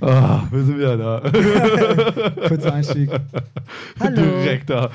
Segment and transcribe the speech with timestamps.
[0.00, 1.20] Ah, wir sind wieder da.
[2.48, 3.10] Kurzer Einstieg.
[4.00, 4.22] Hallo.
[4.22, 4.90] Direkt da.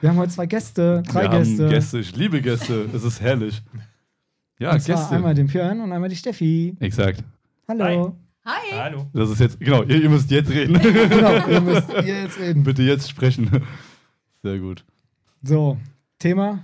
[0.00, 1.64] Wir haben heute zwei Gäste, drei wir Gäste.
[1.64, 1.98] Haben Gäste.
[1.98, 2.88] Ich liebe Gäste.
[2.94, 3.62] Es ist herrlich.
[4.58, 5.14] Ja, und zwar Gäste.
[5.16, 6.76] einmal den Björn und einmal die Steffi.
[6.80, 7.22] Exakt.
[7.68, 8.16] Hallo.
[8.44, 8.72] Hi.
[8.72, 9.06] Hallo.
[9.12, 10.74] Das ist jetzt, genau, ihr, ihr müsst jetzt reden.
[11.08, 12.62] genau, ihr müsst jetzt reden.
[12.62, 13.50] Bitte jetzt sprechen.
[14.42, 14.84] Sehr gut.
[15.42, 15.78] So,
[16.18, 16.60] Thema.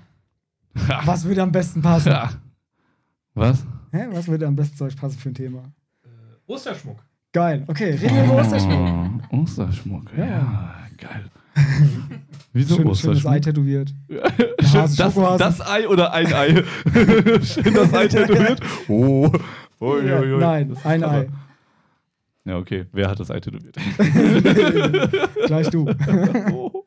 [1.04, 2.10] Was würde am besten passen?
[2.10, 2.30] Ja.
[3.34, 3.66] Was?
[3.92, 4.06] Hä?
[4.12, 5.64] Was würde am besten zu euch passen für ein Thema?
[6.46, 6.98] Osterschmuck.
[7.32, 7.64] Geil.
[7.66, 9.22] Okay, reden wir über Osterschmuck.
[9.30, 10.04] Oh, Osterschmuck.
[10.16, 10.74] Ja, Ja.
[10.98, 11.24] geil.
[12.54, 13.42] Wieso Schön, schönes Ei Osterschmuck?
[13.42, 13.94] tätowiert.
[14.08, 16.54] Schön, Hase, das, das Ei oder ein Ei?
[17.42, 18.60] Schön das Ei tätowiert.
[18.88, 19.30] Oh.
[19.80, 20.38] Ui, ui, ui.
[20.40, 21.28] Nein, Das- ein Ei.
[22.44, 22.86] Ja, okay.
[22.92, 23.76] Wer hat das Ei tätowiert?
[25.46, 25.86] Gleich du.
[26.52, 26.84] oh,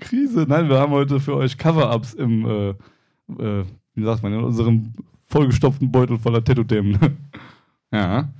[0.00, 0.46] Krise.
[0.48, 2.68] Nein, wir haben heute für euch Cover-Ups im, äh,
[3.42, 4.92] äh, wie sagt man, in unserem
[5.26, 6.98] vollgestopften Beutel voller Tattoo-Themen.
[7.92, 8.32] ja.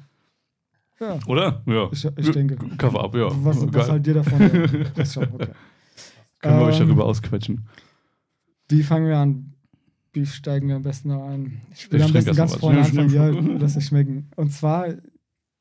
[0.99, 1.19] Ja.
[1.27, 1.63] Oder?
[1.67, 1.89] Ja.
[1.93, 2.57] Ich, ich denke.
[2.79, 3.29] Cover-Up, ja.
[3.45, 3.69] Was, Geil.
[3.75, 4.87] was halt dir davon?
[4.95, 5.49] Das schon, okay.
[6.41, 7.67] Können wir euch Ähm, darüber ausquetschen.
[8.69, 9.53] Wie fangen wir an?
[10.13, 11.61] Wie steigen wir am besten da ein?
[11.73, 14.31] Ich will Ich am besten ganz vorne anfangen, ja, dass sie schmecken.
[14.37, 14.89] Und zwar,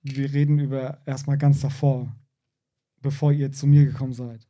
[0.03, 2.15] wir reden über erstmal ganz davor,
[3.01, 4.47] bevor ihr zu mir gekommen seid.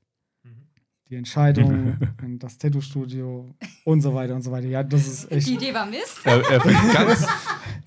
[1.10, 3.54] Die Entscheidung, in das Tattoo-Studio
[3.84, 4.68] und so weiter und so weiter.
[4.68, 6.20] Ja, das ist echt Die Idee war Mist.
[6.24, 6.60] Er, er
[6.94, 7.28] ganz,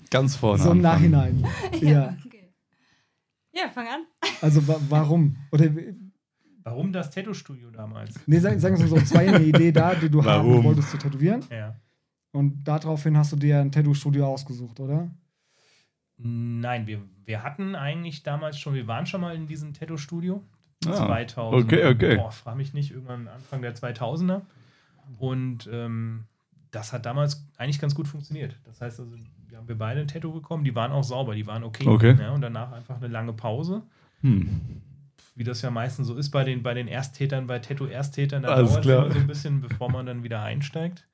[0.09, 0.81] ganz vorne so im an.
[0.83, 1.45] Nachhinein.
[1.81, 2.49] Ja, Okay.
[3.51, 4.01] Ja, fang an.
[4.41, 5.35] also wa warum?
[5.51, 5.69] Oder
[6.63, 8.15] Warum das Tattoo-Studio damals?
[8.27, 10.63] nee, sagen, sagen wir so, es war ja eine Idee da, die du haben Warum?
[10.63, 11.43] wolltest zu tätowieren.
[11.49, 11.75] Ja.
[12.31, 15.09] Und daraufhin hast du dir ein Tattoo-Studio ausgesucht, oder?
[16.17, 20.43] Nein, wir, wir hatten eigentlich damals schon, wir waren schon mal in diesem Tattoo-Studio.
[20.85, 21.63] Ah, 2000.
[21.63, 22.15] okay, okay.
[22.15, 24.41] Boah, frag mich nicht, irgendwann Anfang der 2000er.
[25.17, 26.25] Und ähm,
[26.71, 28.57] das hat damals eigentlich ganz gut funktioniert.
[28.65, 29.11] Das heißt also,
[29.47, 31.87] wir haben wir beide ein Tattoo bekommen, die waren auch sauber, die waren okay.
[31.87, 32.15] Okay.
[32.19, 33.81] Ja, und danach einfach eine lange Pause.
[34.21, 34.61] Hm.
[35.35, 38.85] Wie das ja meistens so ist bei den, bei den Ersttätern, bei Tattoo-Ersttätern, da dauert
[38.85, 41.07] es so ein bisschen, bevor man dann wieder einsteigt.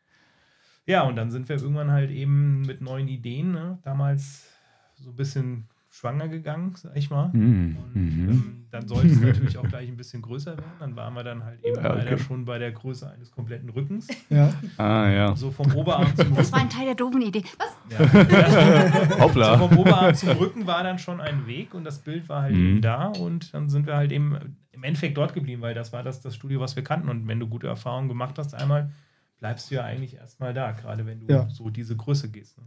[0.87, 3.79] Ja, und dann sind wir irgendwann halt eben mit neuen Ideen, ne?
[3.83, 4.47] damals
[4.95, 7.25] so ein bisschen schwanger gegangen, sag ich mal.
[7.33, 8.29] Und Mhm.
[8.29, 10.71] ähm, dann sollte es natürlich auch gleich ein bisschen größer werden.
[10.79, 11.99] Dann waren wir dann halt eben Ja, okay.
[12.03, 14.07] leider schon bei der Größe eines kompletten Rückens.
[14.29, 14.53] Ja.
[14.77, 15.35] Ah, ja.
[15.35, 16.67] So vom Oberarm zum Das war Rücken.
[16.67, 17.43] ein Teil der doofen Idee.
[17.57, 17.75] Was?
[17.89, 19.09] Ja.
[19.15, 19.57] So Hoppla.
[19.57, 22.65] vom Oberarm zum Rücken war dann schon ein Weg und das Bild war halt Mhm.
[22.67, 24.37] eben da und dann sind wir halt eben
[24.71, 27.07] im Endeffekt dort geblieben, weil das war das, das Studio, was wir kannten.
[27.09, 28.91] Und wenn du gute Erfahrungen gemacht hast einmal,
[29.39, 31.47] bleibst du ja eigentlich erstmal da, gerade wenn du Ja.
[31.49, 32.57] so diese Größe gehst.
[32.57, 32.65] Ne?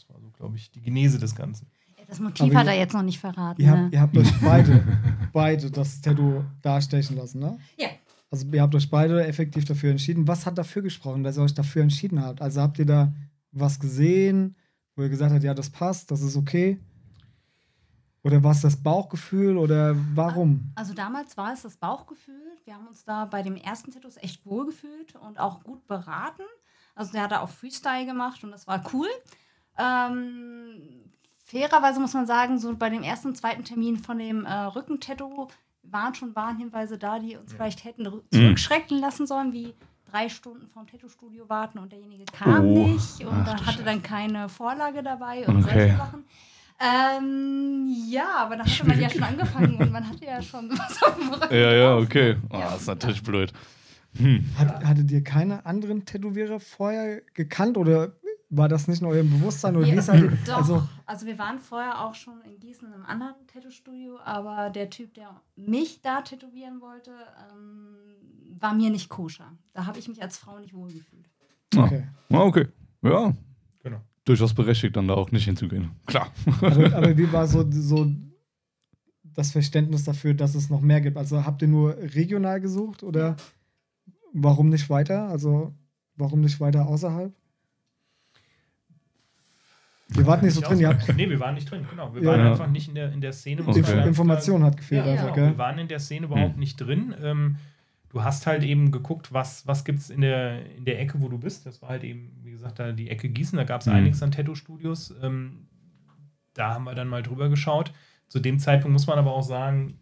[0.00, 1.66] Das war so, glaube ich, die Genese des Ganzen.
[2.08, 3.60] Das Motiv Aber hat er jetzt noch nicht verraten.
[3.60, 3.82] Ihr ne?
[3.84, 4.84] habt, ihr habt euch beide,
[5.32, 7.58] beide das Tattoo darstechen lassen, ne?
[7.76, 7.88] Ja.
[8.30, 10.26] Also ihr habt euch beide effektiv dafür entschieden.
[10.26, 12.40] Was hat dafür gesprochen, dass ihr euch dafür entschieden habt?
[12.40, 13.12] Also habt ihr da
[13.52, 14.56] was gesehen,
[14.96, 16.80] wo ihr gesagt habt, ja, das passt, das ist okay?
[18.22, 20.72] Oder war es das Bauchgefühl oder warum?
[20.76, 22.34] Also damals war es das Bauchgefühl.
[22.64, 26.42] Wir haben uns da bei dem ersten Tattoos echt wohl gefühlt und auch gut beraten.
[26.94, 29.08] Also der hat da auch Freestyle gemacht und das war cool.
[29.78, 30.80] Ähm,
[31.44, 35.48] fairerweise muss man sagen, so bei dem ersten und zweiten Termin von dem äh, Rückentattoo
[35.82, 39.74] waren schon Warnhinweise da, die uns vielleicht hätten rü- zurückschrecken lassen sollen, wie
[40.10, 42.86] drei Stunden vom Tattoo-Studio warten und derjenige kam Oh.
[42.88, 43.84] nicht und Ach, dann hatte Scheiße.
[43.84, 45.72] dann keine Vorlage dabei und Okay.
[45.78, 46.24] solche Sachen.
[46.82, 51.02] Ähm, ja, aber da hatte man ja schon angefangen und man hatte ja schon was
[51.02, 51.54] auf dem Rücken.
[51.54, 52.36] Ja, ja, okay.
[52.50, 52.70] Oh, Ja.
[52.70, 53.52] das ist natürlich blöd.
[54.58, 58.12] Hat, hattet ihr keine anderen Tätowierer vorher gekannt oder
[58.50, 59.76] war das nicht in eurem Bewusstsein?
[59.76, 62.86] Oder Ja, wie ist halt, Doch, also, also, wir waren vorher auch schon in Gießen
[62.88, 67.12] in einem anderen Tattoo-Studio, aber der Typ, der mich da tätowieren wollte,
[67.52, 67.94] ähm,
[68.58, 69.52] war mir nicht koscher.
[69.72, 71.30] Da habe ich mich als Frau nicht wohlgefühlt.
[71.76, 72.04] okay.
[72.30, 72.66] Ah, okay.
[73.02, 73.32] Ja,
[73.82, 74.00] Genau.
[74.24, 75.92] durchaus berechtigt, dann da auch nicht hinzugehen.
[76.06, 76.30] Klar.
[76.60, 78.06] aber, aber wie war so, so
[79.22, 81.16] das Verständnis dafür, dass es noch mehr gibt?
[81.16, 83.36] Also habt ihr nur regional gesucht oder
[84.32, 85.28] warum nicht weiter?
[85.28, 85.72] Also
[86.16, 87.32] warum nicht weiter außerhalb?
[90.16, 92.14] Ihr wart nicht so drin, ihr habt nee, wir waren nicht drin, genau.
[92.14, 92.30] Wir Ja.
[92.30, 93.62] waren einfach nicht in der, in der Szene.
[93.66, 93.82] Okay.
[93.82, 95.46] klar Information hat gefehlt Ja, Genau, gell?
[95.50, 96.60] wir waren in der Szene überhaupt Hm.
[96.60, 97.14] nicht drin.
[97.22, 97.56] Ähm,
[98.08, 101.28] du hast halt eben geguckt, was, was gibt es in der, in der Ecke, wo
[101.28, 101.64] du bist.
[101.66, 103.94] Das war halt eben, wie gesagt, da die Ecke Gießen, da gab es Hm.
[103.94, 105.14] einiges an Tattoo-Studios.
[105.22, 105.68] Ähm,
[106.54, 107.92] da haben wir dann mal drüber geschaut.
[108.26, 109.94] Zu dem Zeitpunkt muss man aber auch sagen,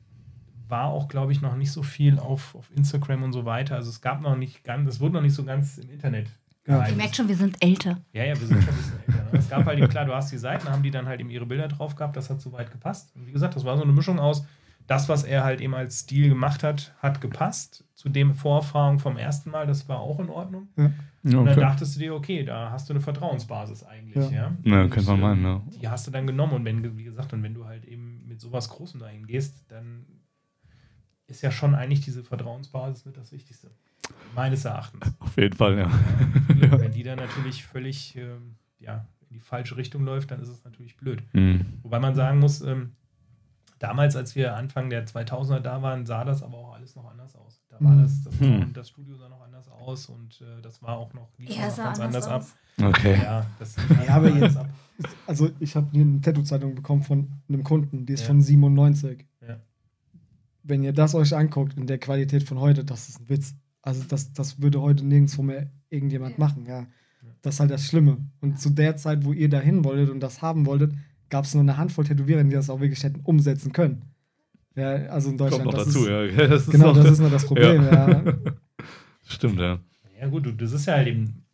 [0.68, 3.76] war auch, glaube ich, noch nicht so viel auf, auf Instagram und so weiter.
[3.76, 6.28] Also es gab noch nicht ganz, es wurde noch nicht so ganz im Internet.
[6.68, 6.86] Ja.
[6.88, 7.98] Ihr merkt schon, wir sind älter.
[8.12, 9.32] Ja, ja, wir sind schon ein bisschen älter.
[9.32, 9.38] Ne?
[9.38, 11.30] Es gab halt eben, klar, du hast die Seiten, da haben die dann halt eben
[11.30, 13.14] ihre Bilder drauf gehabt, das hat soweit gepasst.
[13.16, 14.44] Und wie gesagt, das war so eine Mischung aus,
[14.86, 17.84] das, was er halt eben als Stil gemacht hat, hat gepasst.
[17.94, 20.68] Zu dem Vorerfahrung vom ersten Mal, das war auch in Ordnung.
[20.76, 20.84] Ja.
[21.24, 21.60] Und dann Okay.
[21.60, 24.30] dachtest du dir, okay, da hast du eine Vertrauensbasis eigentlich.
[24.30, 24.30] Ja.
[24.30, 25.62] Ja, Na, Und, könnte man meinen, ne?
[25.80, 26.54] die hast du dann genommen.
[26.54, 30.06] Und wenn, wie gesagt, und wenn du halt eben mit sowas Großem dahin gehst, dann
[31.26, 33.70] ist ja schon eigentlich diese Vertrauensbasis mit das Wichtigste.
[34.34, 35.12] Meines Erachtens.
[35.20, 35.90] Auf jeden Fall, ja.
[36.60, 40.48] Ja, Wenn die dann natürlich völlig ähm, ja, in die falsche Richtung läuft, dann ist
[40.48, 41.22] es natürlich blöd.
[41.32, 41.64] Mhm.
[41.82, 42.92] Wobei man sagen muss, ähm,
[43.78, 47.34] damals, als wir Anfang der 2000er da waren, sah das aber auch alles noch anders
[47.36, 47.60] aus.
[47.68, 48.02] Da war Mhm.
[48.02, 48.72] das, das, Hm.
[48.72, 51.74] das Studio sah noch anders aus und äh, das war auch noch, lief Er noch
[51.74, 52.88] sah ganz anders anders ab.
[52.88, 53.16] Okay.
[53.22, 53.76] Ja, das
[54.06, 54.68] Ja, aber jetzt- ab.
[55.28, 58.26] Also ich habe hier eine Tattoo-Zeitung bekommen von einem Kunden, die ist Ja.
[58.28, 59.26] von 97.
[59.46, 59.58] Ja.
[60.64, 63.54] Wenn ihr das euch anguckt in der Qualität von heute, das ist ein Witz.
[63.82, 66.44] Also das, das würde heute nirgendwo mehr irgendjemand Ja.
[66.44, 66.86] machen, ja.
[67.42, 68.18] Das ist halt das Schlimme.
[68.40, 70.92] Und zu der Zeit, wo ihr dahin wolltet und das haben wolltet,
[71.30, 74.02] gab es nur eine Handvoll Tätowierer, die das auch wirklich hätten umsetzen können.
[74.74, 75.64] Ja, also in Deutschland.
[75.64, 76.46] Kommt noch das dazu, ist, ja.
[76.46, 78.24] Das Genau, das ist nur das Problem, ja.
[79.24, 79.78] Stimmt, ja.
[80.20, 81.44] Ja, gut, du, das ist ja halt eben,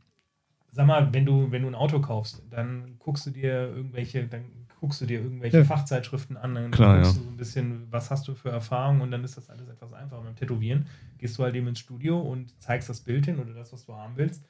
[0.70, 4.44] sag mal, wenn du, wenn du ein Auto kaufst, dann guckst du dir irgendwelche, dann
[4.84, 5.64] guckst du dir irgendwelche Ja.
[5.64, 7.18] Fachzeitschriften an, dann Klar, guckst ja.
[7.18, 9.94] du so ein bisschen, was hast du für Erfahrungen und dann ist das alles etwas
[9.94, 10.20] einfacher.
[10.20, 10.86] Beim Tätowieren
[11.16, 13.94] gehst du halt eben ins Studio und zeigst das Bild hin oder das, was du
[13.94, 14.44] haben willst.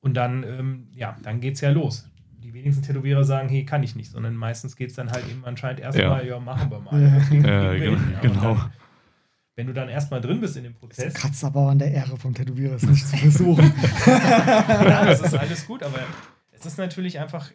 [0.00, 2.10] Und dann, ähm, ja, dann geht's ja los.
[2.42, 5.46] Die wenigsten Tätowierer sagen, hey, kann ich nicht, sondern meistens geht es dann halt eben
[5.46, 6.38] anscheinend erstmal, ja.
[6.38, 7.00] machen wir mal.
[7.00, 7.18] Ja.
[7.18, 8.20] Das Ja, ja.
[8.20, 8.54] Genau.
[8.54, 8.70] Dann,
[9.56, 12.18] wenn du dann erstmal drin bist in dem Prozess, Kratzt aber auch an der Ehre
[12.18, 13.72] vom Tätowierer, ist nicht zu versuchen.
[14.06, 16.00] ja, das ist alles gut, aber
[16.50, 17.50] es ist natürlich einfach,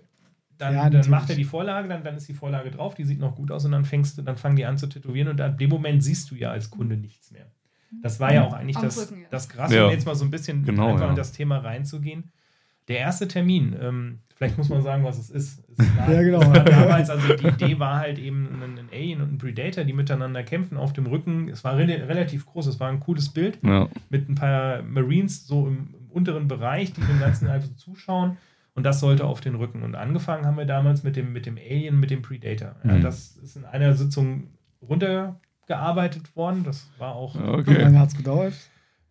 [0.57, 3.19] dann, Ja, dann macht er die Vorlage, dann, dann ist die Vorlage drauf, die sieht
[3.19, 5.57] noch gut aus und dann fängst du, dann fangen die an zu tätowieren und ab
[5.57, 7.45] dem Moment siehst du ja als Kunde nichts mehr.
[8.01, 9.27] Das war ja auch eigentlich das, Rücken, ja.
[9.31, 9.85] das Krasse, Ja.
[9.85, 11.09] um jetzt mal so ein bisschen Genau, einfach ja.
[11.11, 12.31] in das Thema reinzugehen.
[12.87, 15.63] Der erste Termin, ähm, vielleicht muss man sagen, was es ist.
[15.77, 16.41] Es war, Ja, genau.
[16.41, 19.93] es war damals, also die Idee war halt eben ein, Alien und ein Predator, die
[19.93, 21.47] miteinander kämpfen auf dem Rücken.
[21.49, 23.87] Es war re relativ groß, es war ein cooles Bild Ja.
[24.09, 28.37] mit ein paar Marines so im, im unteren Bereich, die dem Ganzen also zuschauen.
[28.75, 29.81] Und das sollte auf den Rücken.
[29.83, 32.75] Und angefangen haben wir damals mit dem, mit dem Alien, mit dem Predator.
[32.83, 33.01] Ja, Mhm.
[33.01, 34.49] Das ist in einer Sitzung
[34.81, 36.63] runtergearbeitet worden.
[36.63, 37.81] Das war auch, Wie Okay.
[37.81, 38.53] lange hat es gedauert?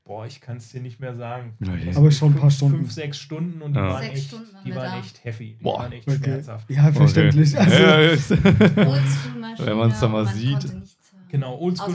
[0.07, 1.55] boah, ich kann es dir nicht mehr sagen.
[1.65, 1.97] Ja, ja.
[1.97, 2.77] Aber schon ein paar Fünf- Stunden.
[2.77, 3.89] Fünf, sechs Stunden und die Ja.
[3.89, 4.99] waren, Sechs echt, Stunden die waren da.
[4.99, 5.57] echt heavy.
[5.59, 5.79] Die Boah.
[5.79, 6.19] waren echt Okay.
[6.23, 6.71] schmerzhaft.
[6.71, 7.57] Ja, verständlich.
[7.59, 7.85] Okay.
[7.85, 8.41] Also, ja.
[8.87, 9.67] Oldschool-Maschine.
[9.67, 10.67] Wenn man's da mal man sieht.
[11.31, 11.95] Genau, oldschool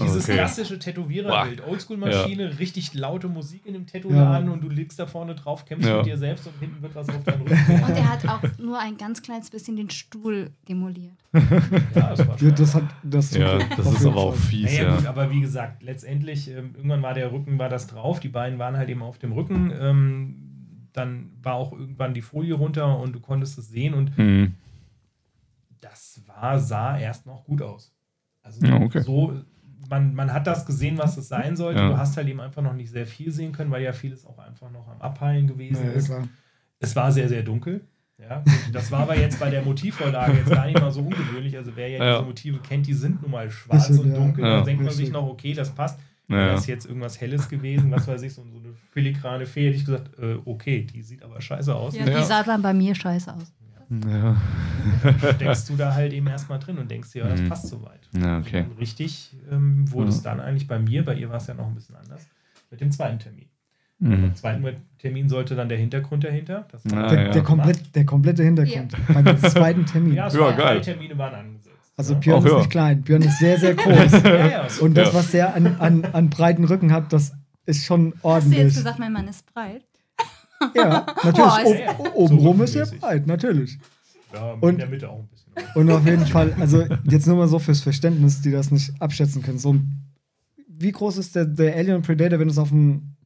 [0.00, 0.34] Dieses Okay.
[0.34, 1.62] klassische Tätowiererbild.
[1.66, 5.98] Oldschool-Maschine, richtig laute Musik in dem Tattoo-Laden und du legst da vorne drauf, kämpfst Ja.
[5.98, 7.54] mit dir selbst und hinten wird was auf deinen Rücken.
[7.84, 11.12] Und er hat auch nur ein ganz kleines bisschen den Stuhl demoliert.
[11.32, 12.54] Ja, das war Ja, schon.
[12.54, 14.96] das hat das ja, das ist aber auch fies, Naja, ja.
[14.96, 18.58] gut, aber wie gesagt, letztendlich, ähm, irgendwann war der Rücken, war das drauf, die Beine
[18.58, 20.36] waren halt eben auf dem Rücken, ähm,
[20.92, 24.54] dann war auch irgendwann die Folie runter und du konntest es sehen und Mhm.
[25.80, 27.92] das war, sah erst noch gut aus.
[28.42, 29.00] Also Ja, okay.
[29.02, 29.40] so,
[29.90, 31.80] man, man hat das gesehen, was es sein sollte.
[31.80, 31.88] Ja.
[31.90, 34.38] Du hast halt eben einfach noch nicht sehr viel sehen können, weil ja vieles auch
[34.38, 36.06] einfach noch am Abheilen gewesen Ja, ist.
[36.06, 36.22] klar.
[36.80, 37.82] Es war sehr, sehr dunkel.
[38.18, 38.42] Ja,
[38.72, 41.56] das war aber jetzt bei der Motivvorlage jetzt gar nicht mal so ungewöhnlich.
[41.56, 42.12] Also wer ja, Ja.
[42.14, 44.44] diese Motive kennt, die sind nun mal schwarz Bisschen, und dunkel.
[44.44, 44.58] Ja.
[44.58, 45.98] Da denkt man sich noch, okay, das passt.
[46.28, 49.76] Ja, das jetzt irgendwas Helles gewesen, was weiß ich, so, so eine filigrane Fee, hätte
[49.76, 51.94] ich gesagt, äh, okay, die sieht aber scheiße aus.
[51.96, 52.18] Ja, Ja.
[52.18, 53.52] Die sah dann bei mir scheiße aus.
[53.90, 54.36] Ja.
[55.34, 57.48] Steckst du da halt eben erstmal drin und denkst dir, ja, das Mhm.
[57.48, 58.00] passt soweit.
[58.12, 58.64] ja, okay.
[58.70, 60.14] Und richtig ähm, wurde Ja.
[60.16, 62.26] es dann eigentlich bei mir, bei ihr war es ja noch ein bisschen anders,
[62.70, 63.46] mit dem zweiten Termin.
[64.00, 64.10] Mhm.
[64.22, 64.66] Beim zweiten
[64.98, 66.66] Termin sollte dann der Hintergrund dahinter.
[66.72, 67.30] Das Ah, Der, ja.
[67.30, 68.94] der, komplett, der komplette Hintergrund.
[69.12, 70.14] Beim zweiten Termin.
[70.16, 70.76] ja, es Ja, geil.
[70.76, 71.70] drei Termine waren angesetzt.
[71.96, 72.20] Also ne?
[72.20, 72.58] Björn Auch ist ja.
[72.58, 73.02] nicht klein.
[73.02, 74.12] Björn ist sehr, sehr groß.
[74.24, 74.66] ja, ja.
[74.80, 75.14] Und das, Ja.
[75.14, 77.32] was der an, an, an breiten Rücken hat, das
[77.66, 78.58] ist schon Hast du ordentlich.
[78.58, 79.84] jetzt gesagt, mein Mann ist breit?
[80.74, 81.34] Ja, natürlich.
[81.36, 82.14] Boah, ist- Ob- Ja, ja.
[82.14, 83.00] Obenrum So ist er rückenmäßig.
[83.00, 83.78] breit, natürlich.
[84.32, 85.52] ja, und- in der Mitte auch ein bisschen.
[85.76, 89.40] Und auf jeden Fall, also jetzt nur mal so fürs Verständnis, die das nicht abschätzen
[89.42, 89.58] können.
[89.58, 89.76] So,
[90.68, 93.16] wie groß ist der, der Alien Predator, wenn du es auf ein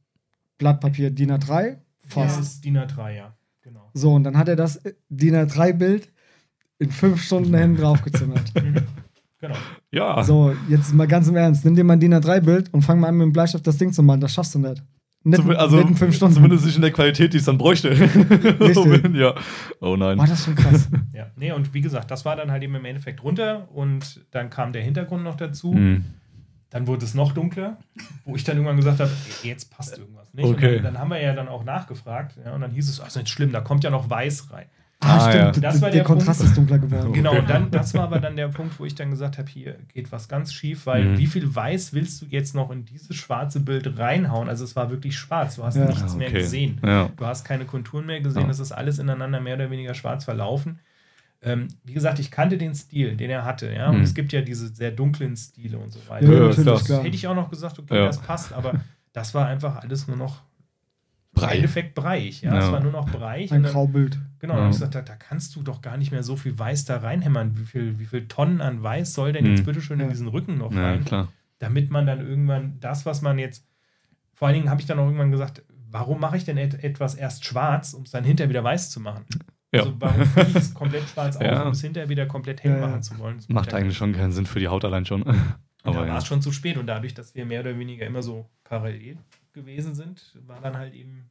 [0.59, 2.39] Blatt Papier DIN A3 Das fasst?
[2.39, 3.33] ist DIN A3, ja.
[3.63, 3.89] Genau.
[3.93, 4.79] So, und dann hat er das
[5.09, 6.11] DIN A3-Bild
[6.77, 8.51] in fünf Stunden hinten draufgezimmert.
[9.41, 9.55] Genau.
[9.89, 10.21] Ja.
[10.21, 11.63] So, jetzt mal ganz im Ernst.
[11.63, 13.93] Nimm dir mal ein DIN A3-Bild und fang mal an, mit dem Bleistift das Ding
[13.93, 14.19] zu malen.
[14.19, 14.83] Das schaffst du nicht.
[15.23, 16.35] Nicht, Zum- also, nicht in fünf Stunden.
[16.35, 17.93] zumindest nicht in der Qualität, die es dann bräuchte.
[19.13, 19.35] ja.
[19.81, 20.17] Oh nein.
[20.17, 20.87] War das schon krass.
[21.13, 21.27] Ja.
[21.35, 24.71] Nee, und wie gesagt, das war dann halt eben im Endeffekt runter und dann kam
[24.71, 25.73] der Hintergrund noch dazu.
[25.73, 26.05] Mhm.
[26.69, 27.77] Dann wurde es noch dunkler,
[28.23, 29.11] wo ich dann irgendwann gesagt habe,
[29.43, 30.45] ey, jetzt passt irgendwas nicht.
[30.45, 30.77] Okay.
[30.77, 33.07] Und dann, dann haben wir ja dann auch nachgefragt ja, und dann hieß es, ach,
[33.07, 34.67] ist nicht schlimm, da kommt ja noch weiß rein.
[35.01, 35.49] Ah, Ah, ja.
[35.53, 35.63] stimmt.
[35.63, 36.51] Das war der der Kontrast Punkt.
[36.51, 37.13] ist dunkler geworden.
[37.13, 39.77] Genau, und dann, das war aber dann der Punkt, wo ich dann gesagt habe, hier
[39.93, 41.17] geht was ganz schief, weil Mhm.
[41.17, 44.49] wie viel Weiß willst du jetzt noch in dieses schwarze Bild reinhauen?
[44.49, 45.85] Also es war wirklich schwarz, du hast Ja.
[45.85, 46.39] nichts Ah, mehr okay.
[46.39, 46.81] gesehen.
[46.85, 47.09] Ja.
[47.15, 48.49] Du hast keine Konturen mehr gesehen, Ja.
[48.49, 50.79] es ist alles ineinander mehr oder weniger schwarz verlaufen.
[51.41, 53.89] Ähm, wie gesagt, ich kannte den Stil, den er hatte, ja.
[53.89, 54.03] Und Mhm.
[54.03, 56.27] es gibt ja diese sehr dunklen Stile und so weiter.
[56.27, 56.79] Ja, Ja, klar.
[56.83, 57.03] klar.
[57.03, 58.05] Hätte ich auch noch gesagt, okay, Ja.
[58.07, 58.73] das passt, aber
[59.13, 60.41] das war einfach alles nur noch
[61.31, 61.51] Brei.
[61.51, 62.41] im Endeffekt breiig.
[62.41, 62.53] Ja?
[62.55, 62.65] Ja.
[62.65, 63.53] Es war nur noch Breich.
[63.53, 64.19] Ein Graubild.
[64.39, 64.57] Genau.
[64.57, 64.65] Ja.
[64.65, 67.57] Und ich da, da kannst du doch gar nicht mehr so viel Weiß da reinhämmern.
[67.57, 69.65] Wie viel, wie viel Tonnen an Weiß soll denn jetzt Hm.
[69.65, 71.05] bitteschön in diesen Rücken noch Ja, rein?
[71.05, 71.27] klar.
[71.59, 73.67] damit man dann irgendwann das, was man jetzt,
[74.33, 77.15] vor allen Dingen habe ich dann auch irgendwann gesagt, warum mache ich denn et etwas
[77.15, 79.25] erst schwarz, um es dann hinterher wieder weiß zu machen?
[79.73, 79.81] Ja.
[79.81, 81.63] Also warum fülle ich es komplett schwarz auf, Ja.
[81.63, 82.87] um es hinterher wieder komplett hell Ja, ja.
[82.87, 83.37] machen zu wollen?
[83.37, 85.23] Das Macht eigentlich schon keinen Sinn für die Haut allein schon.
[85.83, 88.21] Aber da war es schon zu spät und dadurch, dass wir mehr oder weniger immer
[88.21, 89.17] so parallel
[89.53, 91.29] gewesen sind, war dann halt eben,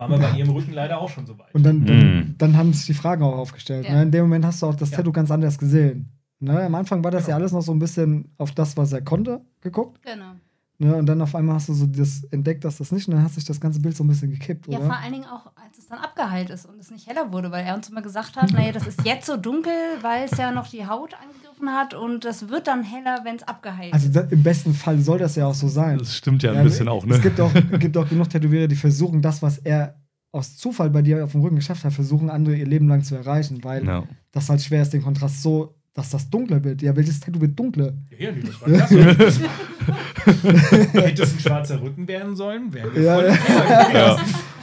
[0.00, 1.54] waren wir bei ihrem Rücken leider auch schon so weit.
[1.54, 2.34] Und dann, dann, Mhm.
[2.38, 3.84] dann haben sich die Fragen auch aufgestellt.
[3.86, 3.92] Ja.
[3.94, 4.02] Ne?
[4.04, 4.96] In dem Moment hast du auch das Ja.
[4.96, 6.08] Tattoo ganz anders gesehen.
[6.40, 6.62] Ne?
[6.64, 7.30] Am Anfang war das Genau.
[7.30, 10.00] ja alles noch so ein bisschen auf das, was er konnte, geguckt.
[10.02, 10.32] Genau.
[10.78, 10.96] Ne?
[10.96, 13.32] Und dann auf einmal hast du so das entdeckt, dass das nicht, und dann hat
[13.32, 14.86] sich das ganze Bild so ein bisschen gekippt, Ja, oder?
[14.86, 17.66] vor allen Dingen auch, als es dann abgeheilt ist und es nicht heller wurde, weil
[17.66, 20.68] er uns immer gesagt hat, naja, das ist jetzt so dunkel, weil es ja noch
[20.68, 21.12] die Haut
[21.60, 24.16] angegriffen hat und das wird dann heller, wenn es abgeheilt Also ist.
[24.16, 25.98] da, im besten Fall soll das ja auch so sein.
[25.98, 27.14] Das stimmt ja ein Ja, bisschen auch, ne?
[27.16, 29.96] Es gibt auch, gibt auch genug Tätowierer, die versuchen, das, was er
[30.32, 33.16] aus Zufall bei dir auf dem Rücken geschafft hat, versuchen andere ihr Leben lang zu
[33.16, 34.04] erreichen, weil ja.
[34.32, 36.82] das halt schwer ist, den Kontrast so, dass das dunkler wird.
[36.82, 37.92] Ja, welches Tattoo wird dunkler?
[38.18, 39.48] Ja, nee, das war klasse.
[40.92, 43.90] Hätte es ein schwarzer Rücken werden sollen, wären wir Ja, voll ja.
[43.92, 44.16] Ja.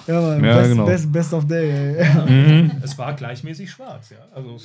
[0.07, 0.86] Ja, Mann, Ja, best, genau.
[0.86, 2.05] best, best of day, ey.
[2.29, 2.72] Mhm.
[2.81, 4.17] Es war gleichmäßig schwarz, ja.
[4.34, 4.63] Also, es-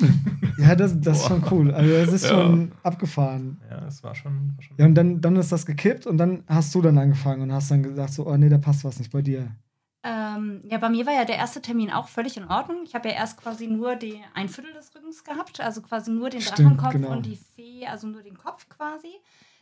[0.57, 1.73] Ja, das, das ist schon cool.
[1.75, 2.31] Also, das ist Ja.
[2.31, 3.61] schon abgefahren.
[3.69, 4.53] ja, es war schon.
[4.55, 7.43] War schon Ja, und dann, dann ist das gekippt und dann hast du dann angefangen
[7.43, 9.49] und hast dann gesagt, so, oh nee, da passt was nicht bei dir.
[10.05, 12.79] Ähm, ja, bei mir war ja der erste Termin auch völlig in Ordnung.
[12.85, 16.29] Ich habe ja erst quasi nur die, ein Viertel des Rückens gehabt, also quasi nur
[16.29, 17.11] den Stimmt, Drachenkopf genau.
[17.13, 19.09] und die Fee, also nur den Kopf quasi.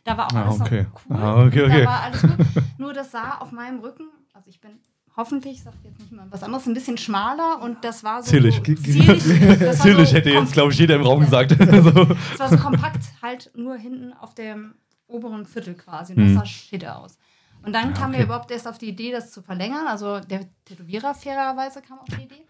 [0.03, 0.87] Da war auch Ah, alles okay.
[1.09, 1.15] cool.
[1.17, 1.83] Ah, okay, okay.
[1.83, 2.31] Da war alles gut.
[2.79, 4.71] Nur das sah auf meinem Rücken, also ich bin
[5.15, 8.31] hoffentlich, sag jetzt nicht mal was anderes, ein bisschen schmaler und das war so.
[8.31, 8.55] Zierlich.
[8.65, 9.59] So, zierlich.
[9.59, 11.51] Natürlich so hätte jetzt, glaube ich, jeder im Raum gesagt.
[11.71, 14.73] Also, Das war so kompakt, halt nur hinten auf dem
[15.05, 16.13] oberen Viertel quasi.
[16.13, 16.35] Und das Mhm.
[16.37, 17.19] sah shit aus.
[17.63, 18.19] Und dann Ja, kam okay.
[18.19, 19.85] mir überhaupt erst auf die Idee, das zu verlängern.
[19.87, 22.43] Also der Tätowierer fairerweise kam auf die Idee.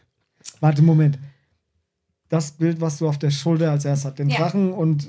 [0.60, 1.20] Warte, Moment.
[2.30, 4.38] Das Bild, was du auf der Schulter als erstes hast, den Ja.
[4.38, 5.08] Drachen und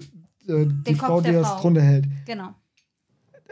[0.48, 2.06] äh, die Kopf Frau, die das drunter hält.
[2.26, 2.52] Genau.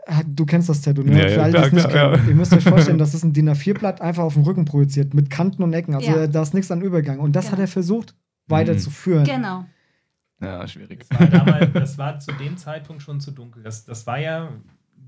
[0.06, 1.12] Ah, Du kennst das Tattoo, ne?
[1.12, 2.14] Ja, ja, Für alle, die es nicht kennen.
[2.14, 2.28] ja.
[2.28, 5.30] Ihr müsst euch vorstellen, das ist ein DIN A4-Blatt einfach auf dem Rücken projiziert, mit
[5.30, 5.94] Kanten und Ecken.
[5.94, 6.26] Also Ja.
[6.26, 7.20] da ist nichts an Übergang.
[7.20, 7.52] Und das Genau.
[7.52, 8.16] hat er versucht,
[8.48, 9.24] weiterzuführen.
[9.24, 9.64] Genau.
[10.40, 11.06] ja, schwierig.
[11.08, 13.62] Das war, damals, das war zu dem Zeitpunkt schon zu dunkel.
[13.62, 14.48] Das, das war ja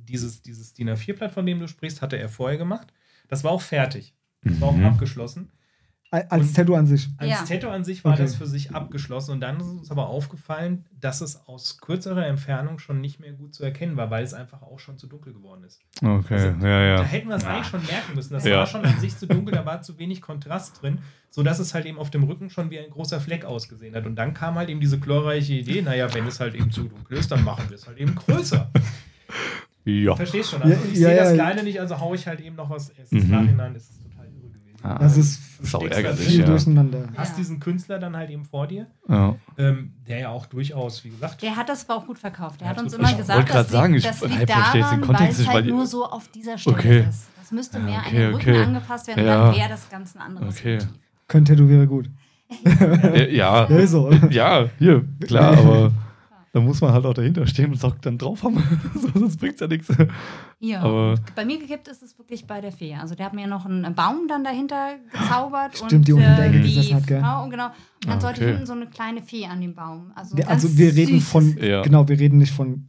[0.04, 2.92] dieses, dieses DIN A4-Blatt, von dem du sprichst, hatte er vorher gemacht.
[3.28, 4.14] Das war auch fertig.
[4.42, 4.84] Das war auch Mhm.
[4.86, 5.50] abgeschlossen.
[6.10, 7.08] Al- Als Und- Tattoo an sich.
[7.16, 7.42] Als Ja.
[7.42, 8.22] Tattoo an sich war Okay.
[8.24, 12.78] das für sich abgeschlossen und dann ist uns aber aufgefallen, dass es aus kürzerer Entfernung
[12.78, 15.64] schon nicht mehr gut zu erkennen war, weil es einfach auch schon zu dunkel geworden
[15.64, 15.80] ist.
[16.02, 17.02] Okay, Also, ja, Da ja.
[17.02, 18.34] hätten wir es eigentlich schon merken müssen.
[18.34, 18.58] Das Ja.
[18.58, 20.98] war schon an sich zu dunkel, da war zu wenig Kontrast drin,
[21.30, 24.04] sodass es halt eben auf dem Rücken schon wie ein großer Fleck ausgesehen hat.
[24.04, 27.16] Und dann kam halt eben diese glorreiche Idee, naja, wenn es halt eben zu dunkel
[27.16, 28.70] ist, dann machen wir es halt eben größer.
[29.84, 30.14] Ja.
[30.16, 30.62] Verstehst schon?
[30.62, 31.34] Also Ja, ich ja, sehe das ja.
[31.34, 32.90] Kleine nicht, also haue ich halt eben noch was.
[32.90, 33.30] Es ist Mhm.
[33.30, 34.78] Nachhinein ist es total irre gewesen.
[34.84, 36.46] Ah, Das ist sau steckst ärgerlich, viel ja.
[36.46, 37.08] durcheinander.
[37.16, 39.34] Hast diesen Künstler dann halt eben vor dir, ja.
[39.58, 42.60] ähm, der ja auch durchaus, wie gesagt, Der hat das aber auch gut verkauft.
[42.60, 44.80] Der hat uns immer Ich gesagt, wollte das sagen, liegt, ich das liegt verstehe den
[44.82, 47.04] daran, Kontext weil es nicht, halt weil- nur so auf dieser Stelle Okay.
[47.08, 47.28] ist.
[47.40, 48.62] Das müsste Ja, mehr an okay, den Rücken okay.
[48.62, 49.46] angepasst werden, Ja.
[49.46, 50.74] dann wäre das ganz ein anderes Okay.
[50.74, 50.88] Motiv.
[51.28, 52.08] Können Tätowierer gut.
[52.64, 53.26] Ja, ja,
[53.70, 54.10] Ja, ist so.
[54.30, 55.92] ja, hier, klar, aber
[56.52, 58.58] da muss man halt auch dahinter stehen und Sock dann drauf haben.
[58.94, 59.88] So, Sonst bringt's ja nichts.
[60.60, 62.94] Ja, Aber- und bei mir gekippt ist es wirklich bei der Fee.
[62.94, 65.76] Also der hat mir noch einen Baum dann dahinter gezaubert.
[65.76, 67.20] Stimmt, und, die unten in der äh, die gesessen hat, gell?
[67.20, 67.66] Frau, genau.
[67.66, 67.72] Und
[68.06, 68.50] dann Ah, sollte okay.
[68.50, 70.12] hinten so eine kleine Fee an dem Baum.
[70.14, 71.28] Also, Wir, also wir reden süß.
[71.28, 71.82] von, Ja.
[71.82, 72.88] genau, wir reden nicht von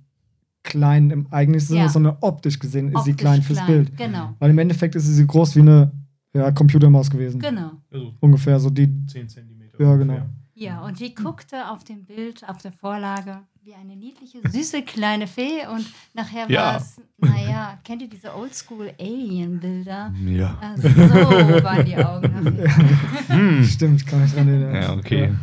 [0.64, 1.90] klein im eigentlichen Sinne, Ja.
[1.90, 3.96] sondern optisch gesehen ist sie Optisch klein fürs Bild.
[3.98, 5.92] Genau, Weil im Endeffekt ist sie groß wie eine
[6.34, 7.40] ja, Computermaus gewesen.
[7.40, 7.72] genau.
[7.92, 8.88] also Ungefähr so die.
[9.08, 9.80] 10 Zentimeter.
[9.82, 10.16] Ja, ungefähr.
[10.16, 10.30] genau.
[10.56, 15.26] Ja, und die guckte auf dem Bild, auf der Vorlage, wie eine niedliche, süße kleine
[15.28, 15.66] Fee.
[15.74, 16.62] Und nachher Ja.
[16.74, 20.14] war es, naja, kennt ihr diese Oldschool-Alien-Bilder?
[20.26, 20.58] Ja.
[20.62, 22.34] Also, so waren die Augen.
[23.28, 23.64] Hm.
[23.64, 24.76] Stimmt, kann mich dran erinnern.
[24.76, 25.26] Ja, okay.
[25.30, 25.36] Ja.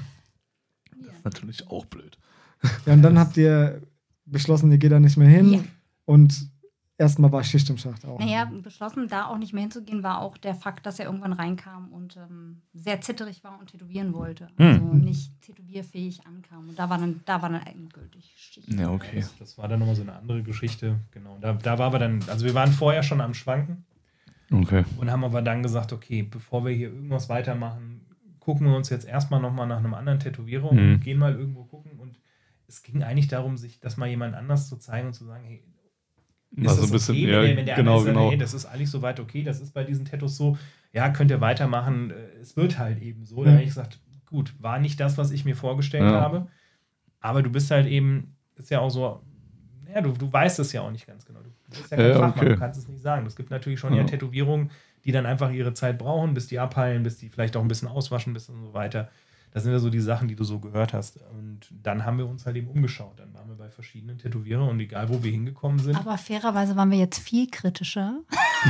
[1.07, 2.19] Das ist natürlich auch blöd.
[2.87, 3.81] Ja, und dann habt ihr
[4.27, 5.53] beschlossen, ihr geht da nicht mehr hin.
[5.55, 5.61] Ja.
[6.05, 6.50] Und
[7.01, 8.19] erstmal war Schicht im Schacht auch.
[8.21, 11.89] Naja, beschlossen, da auch nicht mehr hinzugehen, war auch der Fakt, dass er irgendwann reinkam
[11.93, 14.49] und ähm, sehr zitterig war und tätowieren wollte.
[14.57, 15.01] Also Hm.
[15.01, 16.69] nicht tätowierfähig ankam.
[16.69, 18.73] Und da war dann, da war dann endgültig Schicht.
[18.73, 19.17] Ja, okay.
[19.17, 21.01] Das, das war dann nochmal so eine andere Geschichte.
[21.11, 21.39] Genau.
[21.41, 23.85] Da, da waren wir dann, also wir waren vorher schon am Schwanken
[24.53, 24.85] Okay.
[24.99, 28.01] und haben aber dann gesagt, okay, bevor wir hier irgendwas weitermachen,
[28.41, 30.79] gucken wir uns jetzt erstmal nochmal nach einem anderen Tätowierer Mhm.
[30.95, 31.99] und gehen mal irgendwo gucken.
[31.99, 32.19] Und
[32.67, 35.63] es ging eigentlich darum, sich das mal jemand anders zu zeigen und zu sagen, hey,
[36.57, 38.31] ist War so das ein bisschen, okay, ja, wenn der, wenn der genau, sagt, genau.
[38.31, 40.59] hey, das ist eigentlich soweit okay, das ist bei diesen Tattoos so,
[40.93, 43.45] ja, könnt ihr weitermachen, äh, es wird halt eben so.
[43.45, 43.55] Da Ja.
[43.57, 46.21] habe ich gesagt, gut, war nicht das, was ich mir vorgestellt Ja.
[46.21, 46.49] habe,
[47.21, 49.23] aber du bist halt eben, ist ja auch so,
[49.93, 51.41] ja, du, du weißt es ja auch nicht ganz genau.
[51.43, 52.55] Du bist ja kein Ja, Fachmann, okay.
[52.55, 53.27] du kannst es nicht sagen.
[53.27, 54.01] Es gibt natürlich schon Ja.
[54.01, 54.71] ja Tätowierungen,
[55.05, 57.89] die dann einfach ihre Zeit brauchen, bis die abheilen, bis die vielleicht auch ein bisschen
[57.89, 59.11] auswaschen, bis und so weiter.
[59.53, 61.19] Das sind ja so die Sachen, die du so gehört hast.
[61.33, 63.15] Und dann haben wir uns halt eben umgeschaut.
[63.19, 65.97] Dann waren wir bei verschiedenen Tätowierern und egal, wo wir hingekommen sind.
[65.97, 68.21] Aber fairerweise waren wir jetzt viel kritischer.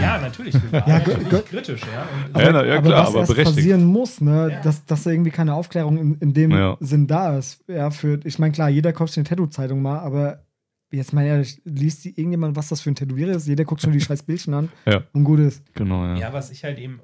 [0.00, 0.54] ja, natürlich.
[0.54, 2.06] Wir waren Ja, natürlich kritisch, ja.
[2.34, 3.56] Und Ja, na, ja aber klar, was aber berechtigt.
[3.56, 4.60] passieren muss, ne, Ja.
[4.62, 6.76] dass, dass da irgendwie keine Aufklärung in, in dem Ja.
[6.80, 7.62] Sinn da ist.
[7.68, 10.44] Ja, für, ich meine, klar, jeder kauft sich eine Tattoo-Zeitung mal, aber
[10.92, 13.46] jetzt mal ehrlich, liest die irgendjemand, was das für ein Tätowierer ist?
[13.46, 15.02] Jeder guckt schon die scheiß Bildchen an Ja.
[15.12, 15.62] und gut ist.
[15.74, 16.16] Genau, ja.
[16.16, 17.00] Ja, was ich halt eben,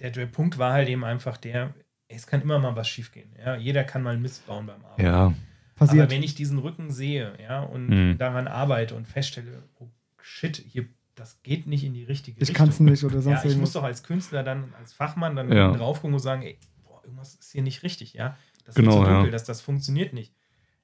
[0.00, 1.74] der, der Punkt war halt eben einfach der,
[2.16, 3.30] es kann immer mal was schiefgehen.
[3.44, 3.56] Ja?
[3.56, 5.02] Jeder kann mal Mist bauen beim Arbeiten.
[5.04, 5.32] Ja,
[5.76, 6.02] Passiert.
[6.02, 8.18] Aber wenn ich diesen Rücken sehe, ja, und Mhm.
[8.18, 9.88] daran arbeite und feststelle, oh
[10.20, 12.54] shit, hier, das geht nicht in die richtige ich Richtung.
[12.56, 15.50] kann es nicht oder sonst Ja, ich muss doch als Künstler dann, als Fachmann dann
[15.50, 15.72] Ja.
[15.72, 18.36] drauf gucken und sagen, ey, boah, irgendwas ist hier nicht richtig, ja.
[18.66, 19.30] Das Genau, wird so dunkel, ja.
[19.32, 20.34] das, das funktioniert nicht.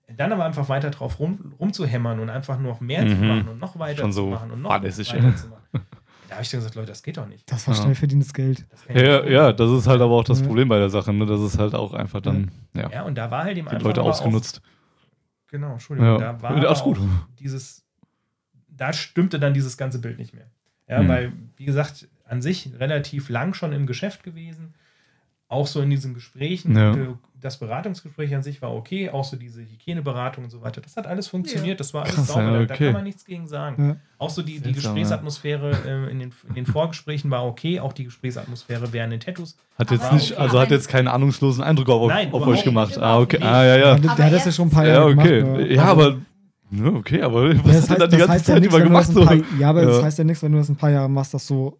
[0.08, 3.26] Dann aber einfach weiter drauf rum, rumzuhämmern und einfach noch mehr zu Mhm.
[3.28, 5.36] machen und noch weiter Schon zu so machen und noch fahrlässig, weiter ja.
[5.36, 5.64] zu machen.
[6.28, 7.50] Da habe ich dann gesagt, Leute, das geht doch nicht.
[7.50, 7.82] Das war Ja.
[7.82, 8.66] schnell verdientes Geld.
[8.70, 10.46] Das ja, ja, das ist halt aber auch das Ja.
[10.46, 11.24] Problem bei der Sache, ne?
[11.26, 13.86] Das ist halt auch einfach dann, ja, Ja, und da war halt eben die einfach
[13.86, 14.60] Leute ausgenutzt.
[14.64, 16.12] Auch, genau, Entschuldigung.
[16.20, 16.32] Ja.
[16.32, 16.98] Da war alles gut.
[17.38, 17.84] dieses,
[18.68, 20.46] da stimmte dann dieses ganze Bild nicht mehr.
[20.88, 21.08] Ja, Hm.
[21.08, 24.74] weil, wie gesagt, an sich relativ lang schon im Geschäft gewesen.
[25.48, 26.76] Auch so in diesen Gesprächen.
[26.76, 26.92] Ja.
[26.92, 30.80] äh, Das Beratungsgespräch an sich war okay, auch so diese Hygieneberatung und so weiter.
[30.80, 32.84] Das hat alles funktioniert, das war alles Krass, sauber, ja, da- da okay.
[32.86, 33.88] kann man nichts gegen sagen.
[33.90, 33.96] Ja.
[34.18, 38.04] Auch so die, die Gesprächsatmosphäre äh, in, den, in den Vorgesprächen war okay, auch die
[38.04, 39.56] Gesprächsatmosphäre während den Tattoos.
[39.78, 40.40] Hat jetzt nicht, okay.
[40.40, 42.98] also hat jetzt keinen ahnungslosen Eindruck auf, Nein, auf euch gemacht.
[42.98, 43.38] Ah, okay.
[43.40, 43.94] Ah, ja, ja.
[43.98, 45.40] Der, Aber der hat das ja schon ein paar Ja, Jahre okay.
[45.42, 45.70] gemacht.
[45.70, 46.16] Ja, Also, aber,
[46.70, 48.60] ne, okay, aber was Ja, hat das er heißt, dann die das ganze ja Zeit
[48.60, 49.08] nichts, über gemacht?
[49.08, 49.24] ein So?
[49.24, 49.86] paar, ja, aber Ja.
[49.88, 51.76] das heißt ja nichts, wenn du das ein paar Jahre machst, dass du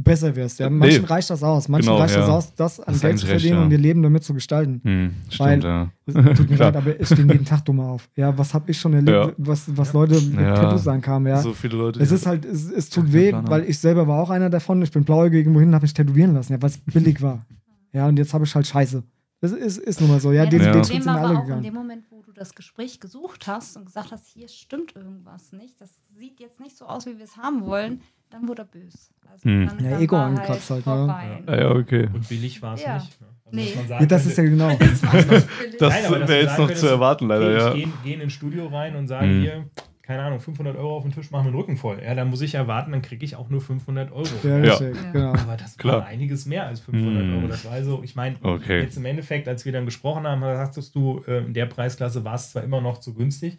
[0.00, 0.60] besser wirst.
[0.60, 0.70] Ja?
[0.70, 1.08] Manchen Nee.
[1.08, 1.68] reicht das aus.
[1.68, 2.32] Manchen Genau, reicht das ja.
[2.34, 3.64] aus, das an Hast Geld zu recht, verdienen ja.
[3.64, 4.80] und ihr Leben damit zu gestalten.
[4.84, 5.90] Hm, Weil- stimmt, ja.
[6.06, 8.08] Es Tut mir leid, aber ich stehe jeden Tag dumm auf.
[8.16, 9.32] Ja, was habe ich schon erlebt, Ja.
[9.36, 10.54] was, was Leute mit Ja.
[10.54, 11.42] Tattoos ankamen, ja.
[11.42, 12.00] So viele Leute.
[12.00, 14.80] es ist halt, es, es tut weh, weil ich selber war auch einer davon.
[14.82, 17.44] Ich bin blauäugig irgendwo hin und habe mich tätowieren lassen, ja, weil es billig war.
[17.92, 19.02] Ja, und jetzt habe ich halt Scheiße.
[19.40, 20.32] Das ist, ist nun mal so.
[20.32, 20.72] Ja, Ja, den, das Ja.
[20.72, 23.46] den Problem Schritt sind alle aber auch in dem Moment, wo du das Gespräch gesucht
[23.46, 27.16] hast und gesagt hast, hier stimmt irgendwas nicht, das sieht jetzt nicht so aus, wie
[27.18, 28.98] wir es haben wollen, dann wurde er böse.
[29.30, 29.66] Also Hm.
[29.66, 30.92] dann, Ja, dann Ego war angekratzt halt, ne?
[30.92, 31.42] vorbei.
[31.46, 32.08] Ah, ja, okay.
[32.12, 32.94] Und billig war es Ja.
[32.94, 33.20] nicht.
[33.20, 33.26] Ne?
[33.44, 33.72] Also, Nee.
[33.80, 34.78] Ja, sagen das ist ja könnte, genau.
[35.78, 36.00] Das.
[36.02, 37.74] Das wäre jetzt sagen noch zu erwarten, leider, ja.
[37.74, 39.40] Ich gehe geh in ein Studio rein und sage Mhm.
[39.40, 39.64] hier,
[40.02, 42.00] keine Ahnung, 500 Euro auf den Tisch, machen wir den Rücken voll.
[42.02, 44.26] Ja, dann muss ich erwarten, dann kriege ich auch nur 500 Euro.
[44.42, 44.78] Ja, Ja.
[45.12, 45.32] genau.
[45.32, 45.98] Aber das Klar.
[46.00, 47.34] war einiges mehr als 500 Mhm.
[47.38, 47.48] Euro.
[47.48, 48.80] Das war also, ich meine, Okay.
[48.82, 52.34] jetzt im Endeffekt, als wir dann gesprochen haben, sagtest du, äh, in der Preisklasse war
[52.36, 53.58] es zwar immer noch zu günstig,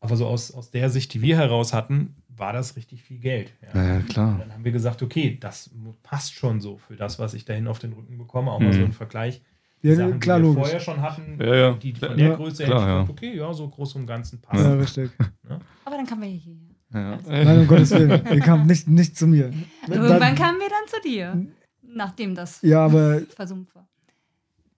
[0.00, 3.52] aber so aus, aus der Sicht, die wir heraus hatten, war das richtig viel Geld.
[3.62, 3.68] Ja.
[3.80, 4.36] Naja, Und klar.
[4.38, 5.70] dann haben wir gesagt, okay, das
[6.02, 8.50] passt schon so für das, was ich dahin auf den Rücken bekomme.
[8.50, 8.72] Auch mal Mhm.
[8.72, 9.42] so ein Vergleich.
[9.82, 10.62] Die Ja, Sachen, klar, die wir logisch.
[10.62, 11.72] vorher schon hatten, Ja, ja.
[11.74, 13.00] die von Ja, der Größe klar, hätte ich ja.
[13.02, 14.64] gesagt, okay, ja, so groß im Ganzen passt.
[14.64, 15.10] Ja, richtig.
[15.84, 16.56] Aber dann kamen wir hier.
[16.92, 17.18] Ja.
[17.26, 18.10] Nein, um Gottes Willen.
[18.32, 19.52] Ihr kamt nicht, nicht zu mir.
[19.88, 21.46] Irgendwann Dann, kamen wir dann zu dir,
[21.82, 23.88] nachdem das ja, aber versumpft war.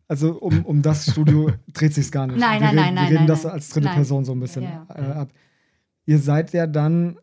[0.08, 2.38] also um, um das Studio dreht sich gar nicht.
[2.38, 3.96] Nein, wir nein, reden, nein, nein, Wir reden nein, das als dritte Nein.
[3.96, 5.28] Person so ein bisschen Ja, Äh, ab.
[6.06, 7.18] Ihr seid ja dann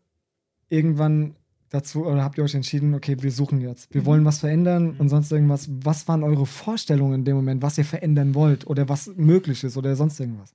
[0.74, 1.36] irgendwann
[1.70, 3.94] dazu, oder habt ihr euch entschieden, okay, wir suchen jetzt.
[3.94, 4.06] Wir Mhm.
[4.06, 4.96] wollen was verändern Mhm.
[5.00, 5.70] und sonst irgendwas.
[5.84, 9.76] Was waren eure Vorstellungen in dem Moment, was ihr verändern wollt oder was möglich ist
[9.78, 10.54] oder sonst irgendwas?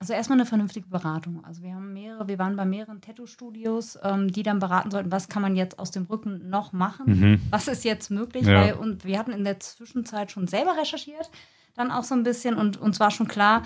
[0.00, 1.42] Also erstmal eine vernünftige Beratung.
[1.44, 5.28] Also wir haben mehrere, wir waren bei mehreren Tattoo-Studios, ähm, die dann beraten sollten, was
[5.30, 7.40] kann man jetzt aus dem Rücken noch machen, Mhm.
[7.50, 8.54] was ist jetzt möglich, Ja.
[8.54, 11.30] weil und wir hatten in der Zwischenzeit schon selber recherchiert,
[11.74, 13.62] dann auch so ein bisschen und uns war schon klar,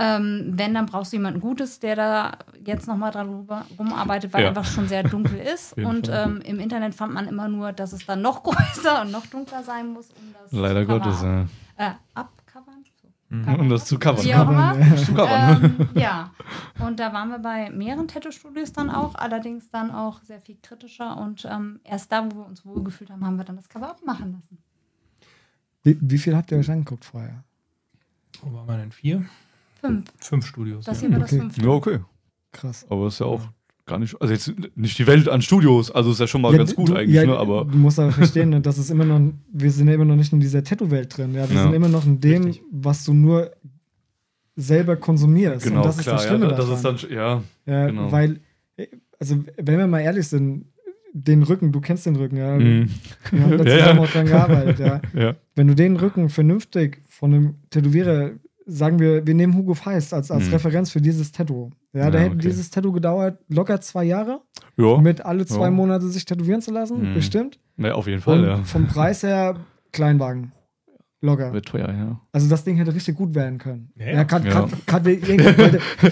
[0.00, 3.46] ähm, wenn, dann brauchst du jemanden Gutes, der da jetzt nochmal dran
[3.78, 4.48] rumarbeitet, weil Ja.
[4.50, 5.76] einfach schon sehr dunkel ist.
[5.76, 9.26] und ähm, im Internet fand man immer nur, dass es dann noch größer und noch
[9.26, 11.42] dunkler sein muss, um das Leider Gottes, ja.
[11.76, 12.84] äh, abcovern.
[13.02, 13.08] So.
[13.30, 13.44] Mhm.
[13.44, 13.60] Covern.
[13.60, 14.24] Um das zu covern.
[14.24, 14.76] Wie auch immer.
[15.18, 16.30] Ähm, ja,
[16.78, 21.16] und da waren wir bei mehreren Tattoo-Studios dann auch, allerdings dann auch sehr viel kritischer
[21.18, 24.32] und ähm, erst da, wo wir uns wohlgefühlt haben, haben wir dann das Cover abmachen
[24.32, 24.58] lassen.
[25.82, 27.42] Wie, wie viel habt ihr euch angeguckt vorher?
[28.42, 28.92] Wo waren wir denn?
[28.92, 29.24] Vier?
[29.80, 30.04] Fünf.
[30.18, 30.84] Fünf Studios.
[30.84, 31.08] Das ja.
[31.08, 31.40] hier war das Okay.
[31.40, 31.60] fünfte.
[31.62, 31.98] Ja, okay.
[32.52, 32.86] Krass.
[32.88, 33.42] Aber ist ja auch
[33.86, 36.74] gar nicht, also jetzt nicht die Welt an Studios, also ist ja schon mal ganz
[36.74, 37.36] gut du, eigentlich, ja, ne?
[37.38, 40.16] Aber Du musst aber verstehen, ne, das ist immer noch, wir sind ja immer noch
[40.16, 41.32] nicht in dieser Tattoo-Welt drin.
[41.34, 41.48] Ja?
[41.48, 41.62] Wir Ja.
[41.62, 42.62] sind immer noch in dem, Richtig.
[42.70, 43.50] was du nur
[44.56, 45.64] selber konsumierst.
[45.64, 46.94] genau, und das ist klar, das Schlimme ja, das daran.
[46.96, 48.12] ist dann, ja, Ja, Genau.
[48.12, 48.40] Weil,
[49.18, 50.66] also wenn wir mal ehrlich sind,
[51.14, 52.56] den Rücken, du kennst den Rücken, ja.
[52.58, 52.90] mhm.
[53.30, 54.04] Wir haben da Ja, zusammen ja.
[54.04, 55.00] auch dran gearbeitet, ja.
[55.20, 58.32] ja, Wenn du den Rücken vernünftig von einem Tätowierer,
[58.70, 60.52] sagen wir, wir nehmen Hugo Feist als, als Mhm.
[60.52, 61.70] Referenz für dieses Tattoo.
[61.94, 62.46] Ja, da Ja, hätte okay.
[62.48, 64.42] dieses Tattoo gedauert, locker zwei Jahre,
[64.76, 65.70] ja, mit alle zwei Ja.
[65.70, 67.14] Monate sich tätowieren zu lassen, Mhm.
[67.14, 67.58] bestimmt.
[67.78, 68.56] ja, auf jeden Fall, Und ja.
[68.64, 69.56] vom Preis her
[69.92, 70.52] Kleinwagen.
[71.20, 71.52] Locker.
[71.52, 72.20] Wird teuer, ja.
[72.30, 73.90] Also das Ding hätte richtig gut werden können.
[73.96, 74.30] Ja, Ja, ja.
[74.30, 74.70] weil, Ja, das,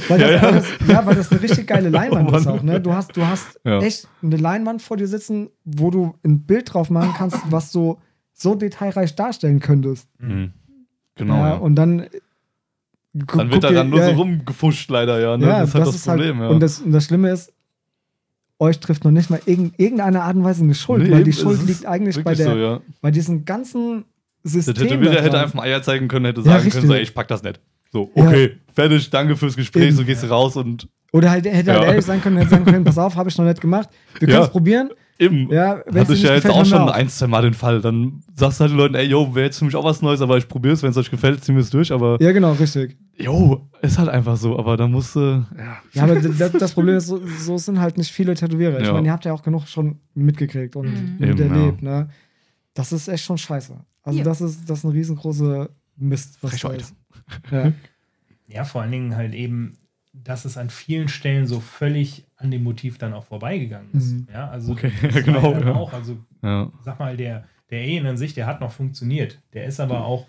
[0.08, 0.42] ja.
[0.42, 2.62] Weil das, ja, weil das eine richtig geile Leinwand Oh ist auch.
[2.62, 2.80] Ne?
[2.80, 3.80] Du hast, du hast Ja.
[3.82, 7.98] echt eine Leinwand vor dir sitzen, wo du ein Bild drauf machen kannst, was du
[8.32, 10.08] so detailreich darstellen könntest.
[10.18, 10.52] Mhm.
[11.14, 11.36] Genau.
[11.36, 12.06] ja, Ja, Und dann.
[13.36, 15.36] Dann wird da dann nur ja, so rumgefuscht, leider, ja.
[15.36, 15.46] Ne?
[15.46, 16.54] Ja, das ist halt das, Problem, halt, ja.
[16.54, 17.52] Und das, und das Schlimme ist,
[18.58, 21.32] euch trifft noch nicht mal irgend, irgendeine Art und Weise eine Schuld, Nee, weil die
[21.32, 22.80] Schuld ist liegt eigentlich bei, der, so, ja.
[23.02, 24.04] bei diesen ganzen
[24.44, 24.88] Der Systemen.
[24.88, 26.86] Tätowierer hätte einfach mal Eier zeigen können, hätte Ja, sagen können, richtig.
[26.88, 27.60] so, ey, ich pack das nicht.
[27.92, 28.24] So, Ja.
[28.24, 29.96] okay, fertig, danke fürs Gespräch, Eben.
[29.96, 31.88] so gehst du raus und Oder halt, hätte halt Ja.
[31.88, 33.88] ehrlich sein können, hätte sagen können, pass auf, habe ich noch nicht gemacht.
[34.18, 34.50] Wir können es Ja.
[34.52, 34.90] probieren.
[35.18, 35.50] Eben.
[35.50, 36.90] Ja, Hatte ich ja jetzt auch schon auf.
[36.92, 37.80] ein, zwei Mal den Fall.
[37.80, 40.20] Dann sagst du halt den Leuten, ey, yo, wäre jetzt für mich auch was Neues,
[40.20, 41.92] aber ich probiere es, wenn es euch gefällt, ziehen wir es durch.
[41.92, 42.96] Aber, Ja, genau, richtig.
[43.16, 44.58] jo, ist halt einfach so.
[44.58, 45.20] Aber da musst du,
[45.56, 45.76] ja.
[45.92, 48.80] Ja, aber das, das Problem ist, so, so sind halt nicht viele Tätowierer.
[48.80, 48.92] Ich Ja.
[48.92, 51.16] meine, ihr habt ja auch genug schon mitgekriegt und Mhm.
[51.18, 51.82] mit Eben, erlebt.
[51.82, 52.08] Ne?
[52.74, 53.74] Das ist echt schon scheiße.
[54.02, 54.24] Also Ja.
[54.24, 56.80] das ist das ist ein riesengroße Mist, was da Frechheit.
[56.82, 56.94] ist.
[57.50, 57.72] Ja.
[58.48, 59.78] Ja, vor allen Dingen halt eben,
[60.12, 64.12] dass es an vielen Stellen so völlig an dem Motiv dann auch vorbeigegangen ist.
[64.12, 64.28] Mhm.
[64.32, 65.74] Ja, also Okay, das war genau, ja dann ja.
[65.74, 66.70] auch, also ja.
[66.82, 69.40] sag mal, der, der Alien an sich, der hat noch funktioniert.
[69.54, 70.26] Der ist aber auch,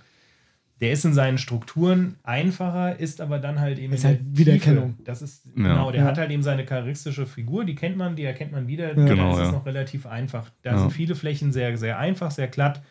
[0.79, 4.95] der ist in seinen Strukturen einfacher, ist aber dann halt eben Ist halt der Wiedererkennung.
[5.03, 5.51] Das ist, Ja.
[5.55, 6.07] genau, der Ja.
[6.07, 8.89] hat halt eben seine charakteristische Figur, die kennt man, die erkennt man wieder.
[8.89, 8.93] Ja.
[8.93, 9.51] Da Genau, ist es ja.
[9.53, 10.49] noch relativ einfach.
[10.61, 10.79] Da Ja.
[10.79, 12.81] sind viele Flächen sehr, sehr einfach, sehr glatt.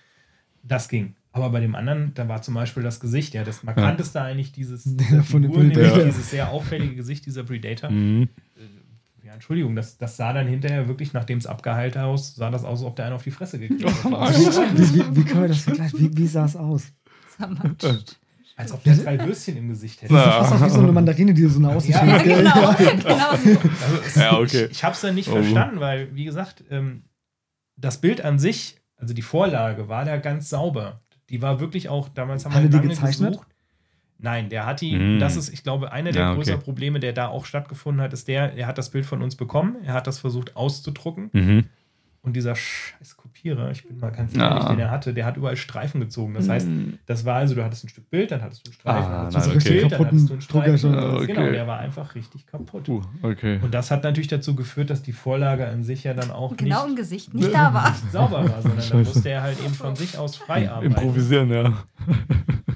[0.63, 1.15] Das ging.
[1.33, 4.83] Aber bei dem anderen, da war zum Beispiel das Gesicht, ja, das markanteste eigentlich dieses
[5.25, 7.91] Figur, nämlich dieses sehr auffällige Gesicht dieser Predator.
[7.91, 8.29] Mhm.
[9.27, 12.79] Ja, Entschuldigung, das, das sah dann hinterher wirklich, nachdem es abgeheilt aus, sah das aus,
[12.79, 14.05] als ob der einen auf die Fresse gekriegt hat.
[14.05, 15.99] Wie, wie, wie können wir das vergleichen?
[15.99, 16.93] Wie, wie sah es aus?
[18.59, 20.15] Als ob der drei Würstchen im Gesicht hätte.
[20.15, 20.43] Na.
[20.45, 22.25] Fast auch wie so eine Mandarine, die so eine Aussicht Ja, hat.
[22.25, 22.75] Ja, genau.
[23.03, 23.51] genau so.
[23.85, 24.65] Also Ja, okay.
[24.67, 25.33] Ich, ich habe es dann nicht Oh.
[25.33, 27.03] verstanden, weil, wie gesagt, ähm,
[27.77, 31.03] das Bild an sich, also die Vorlage, war da ganz sauber.
[31.29, 33.33] Die war wirklich auch, damals haben Hat wir die lange gezeichnet?
[33.33, 33.49] gesucht.
[34.19, 35.19] Nein, der hat die, Mm.
[35.19, 36.37] das ist, ich glaube, einer der Ja, okay.
[36.39, 39.37] größeren Probleme, der da auch stattgefunden hat, ist der, er hat das Bild von uns
[39.37, 41.65] bekommen, er hat das versucht auszudrucken Mhm.
[42.23, 44.49] und dieser scheiß Kopierer, ich bin mal ganz Ja.
[44.49, 46.33] ehrlich, den er hatte, der hat überall Streifen gezogen.
[46.33, 46.99] Das heißt, Mhm.
[47.05, 49.21] das war also, du hattest ein Stück Bild, dann hattest du einen Streifen, Ah, dann
[49.27, 49.69] hattest nein, du ein okay.
[49.81, 50.95] Bild, dann hattest du einen Streifen.
[50.95, 51.27] Ah, okay.
[51.27, 52.89] Genau, der war einfach richtig kaputt.
[52.89, 53.61] Uh, okay.
[53.63, 56.85] Und das hat natürlich dazu geführt, dass die Vorlage an sich ja dann auch Genau
[56.85, 57.91] im nicht, Gesicht nicht da war.
[57.91, 60.87] nicht sauber war, sondern da musste er halt eben von sich aus frei arbeiten.
[60.95, 61.75] Improvisieren, ja.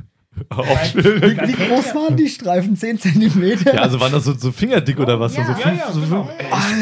[0.50, 0.78] Auch Nein.
[0.90, 1.22] schön.
[1.22, 2.76] Wie, wie groß ja- waren die Streifen?
[2.76, 3.72] 10 Zentimeter?
[3.74, 5.36] Ja, also waren das so, so fingerdick oder was?
[5.36, 5.44] Ja.
[5.44, 6.28] so Ja, fünf, ja, so genau.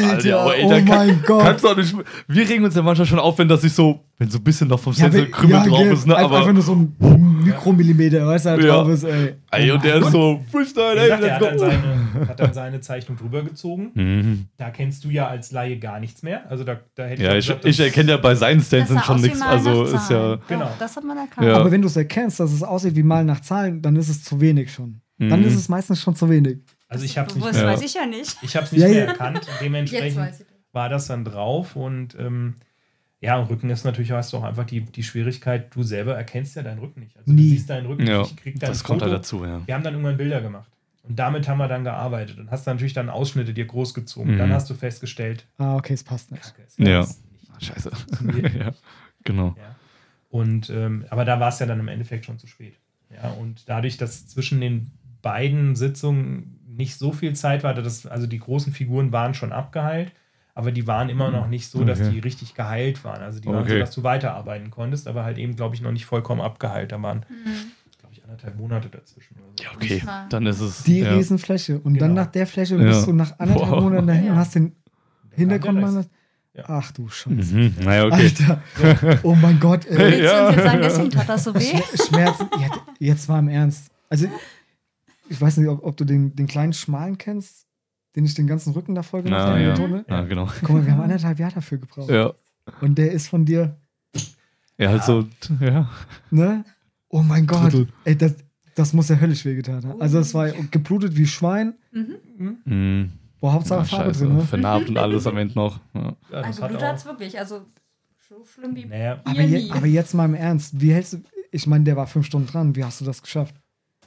[0.09, 1.43] Alter, aber ey, oh kann- mein Gott.
[1.43, 1.93] Kannst du auch nicht.
[2.27, 4.67] Wir regen uns ja manchmal schon auf, wenn das sich so, wenn so ein bisschen
[4.67, 6.15] noch vom Ja, Stencil wenn- Krümel ja, drauf gell, ist, ne?
[6.15, 6.53] einfach- Einfach Aber.
[6.53, 6.95] nur so ein
[7.43, 8.67] Mikromillimeter, weißt du, halt Ja.
[8.75, 9.35] drauf ist, ey.
[9.51, 12.81] Ey, und der ist so, Freestyle, ey, gesagt, er hat dann, seine, hat dann seine
[12.81, 13.91] Zeichnung drüber gezogen.
[13.93, 14.45] Mhm.
[14.57, 16.49] Da kennst du ja als Laie gar nichts mehr.
[16.51, 19.21] Also da, da hätte Ja, ich, gesagt, ich das- erkenne ja bei seinen sah schon
[19.21, 19.41] nichts.
[19.41, 20.37] Also ist ja.
[20.47, 20.69] Genau.
[20.79, 21.47] Das hat man erkannt.
[21.47, 21.55] Ja.
[21.57, 24.23] Aber wenn du es erkennst, dass es aussieht wie Malen nach Zahlen, dann ist es
[24.23, 25.01] zu wenig schon.
[25.17, 25.47] Dann Mhm.
[25.47, 26.59] ist es meistens schon zu wenig.
[26.87, 27.67] Also ich habe es nicht, Das Ja.
[27.67, 28.37] weiß ich ja nicht.
[28.41, 29.05] ich hab's nicht Ja, mehr ja.
[29.05, 29.41] erkannt.
[29.61, 30.45] Dementsprechend ich.
[30.73, 32.55] war das dann drauf und ähm,
[33.21, 36.55] ja, und Rücken ist natürlich, hast du auch einfach die, die Schwierigkeit, du selber erkennst
[36.55, 37.17] ja deinen Rücken nicht.
[37.17, 37.43] Also Nie.
[37.43, 38.31] du siehst deinen Rücken Ja, nicht.
[38.31, 39.11] Ich krieg dein das kommt Foto.
[39.11, 39.61] halt dazu, ja.
[39.65, 40.69] Wir haben dann irgendwann Bilder gemacht.
[41.03, 44.35] Und damit haben wir dann gearbeitet und hast dann natürlich dann Ausschnitte dir großgezogen.
[44.35, 44.37] Mhm.
[44.37, 46.43] Dann hast du festgestellt, Ah, okay, es passt nicht.
[46.43, 47.01] Kacke, es Ja.
[47.01, 47.15] nicht.
[47.59, 47.91] Scheiße.
[47.91, 48.53] Funktioniert.
[48.59, 48.71] ja,
[49.23, 49.55] genau.
[49.57, 49.75] Ja.
[50.29, 52.75] Und ähm, aber da war es ja dann im Endeffekt schon zu spät.
[53.11, 58.27] Ja, und dadurch, dass zwischen den beiden Sitzungen nicht so viel Zeit war, dass, also
[58.27, 60.11] die großen Figuren waren schon abgeheilt,
[60.59, 62.11] aber die waren immer noch nicht so, dass Okay.
[62.11, 63.21] die richtig geheilt waren.
[63.21, 63.79] Also die waren so, Okay.
[63.79, 66.91] dass du weiterarbeiten konntest, aber halt eben, glaube ich, noch nicht vollkommen abgeheilt.
[66.91, 67.21] Da waren,
[67.99, 69.35] glaube ich, anderthalb Monate dazwischen.
[69.37, 69.63] Oder so.
[69.63, 70.03] Ja, okay.
[70.29, 70.83] Dann ist es.
[70.83, 71.13] Die ja.
[71.13, 71.79] Riesenfläche.
[71.79, 72.21] Und dann Genau.
[72.23, 72.83] nach der Fläche Ja.
[72.83, 73.83] bist du nach anderthalb Wow.
[73.83, 74.31] Monaten dahin Ja.
[74.33, 74.75] und hast den
[75.31, 76.05] Hintergrund mal.
[76.53, 76.63] Ja.
[76.67, 77.55] Ach du Scheiße.
[77.55, 77.75] Mhm.
[77.83, 78.31] Naja, okay.
[78.83, 79.19] Alter.
[79.23, 79.97] Oh mein Gott, ey.
[79.97, 80.41] Willst Ja.
[80.41, 81.59] du uns jetzt sagen, deswegen tat das so weh?
[81.59, 82.49] Schmer- Schmerzen.
[82.59, 83.91] Jetzt, jetzt mal im Ernst.
[84.09, 84.27] Also,
[85.29, 87.67] ich weiß nicht, ob, ob du den, den kleinen Schmalen kennst,
[88.15, 89.73] den ich den ganzen Rücken da voll gemacht Na, habe ja.
[89.75, 90.05] Tunnel.
[90.09, 90.47] Ja, genau.
[90.61, 92.09] Guck mal, wir haben anderthalb Jahre dafür gebraucht.
[92.09, 92.33] Ja.
[92.81, 93.75] Und der ist von dir,
[94.77, 95.25] Ja, halt so,
[95.59, 95.89] ja.
[96.31, 96.63] ne?
[97.09, 97.63] Oh mein Gott.
[97.73, 97.87] Drittel.
[98.05, 98.35] Ey, das,
[98.75, 100.01] das muss ja höllisch wehgetan haben.
[100.01, 101.73] Also, es war geblutet wie Schwein.
[101.91, 103.11] Mhm.
[103.39, 104.25] Boah, Hauptsache Ja, Farbe scheiße.
[104.25, 104.41] drin, ne?
[104.43, 105.79] Vernarbt und alles am Ende noch.
[105.93, 106.15] Ja.
[106.31, 107.39] Also Blut auch, hat es wirklich.
[107.39, 107.61] Also
[108.27, 110.79] so schlimm wie naja, Aber, je, aber jetzt mal im Ernst.
[110.79, 111.17] Wie hältst du.
[111.51, 112.75] Ich meine, der war fünf Stunden dran.
[112.75, 113.55] Wie hast du das geschafft?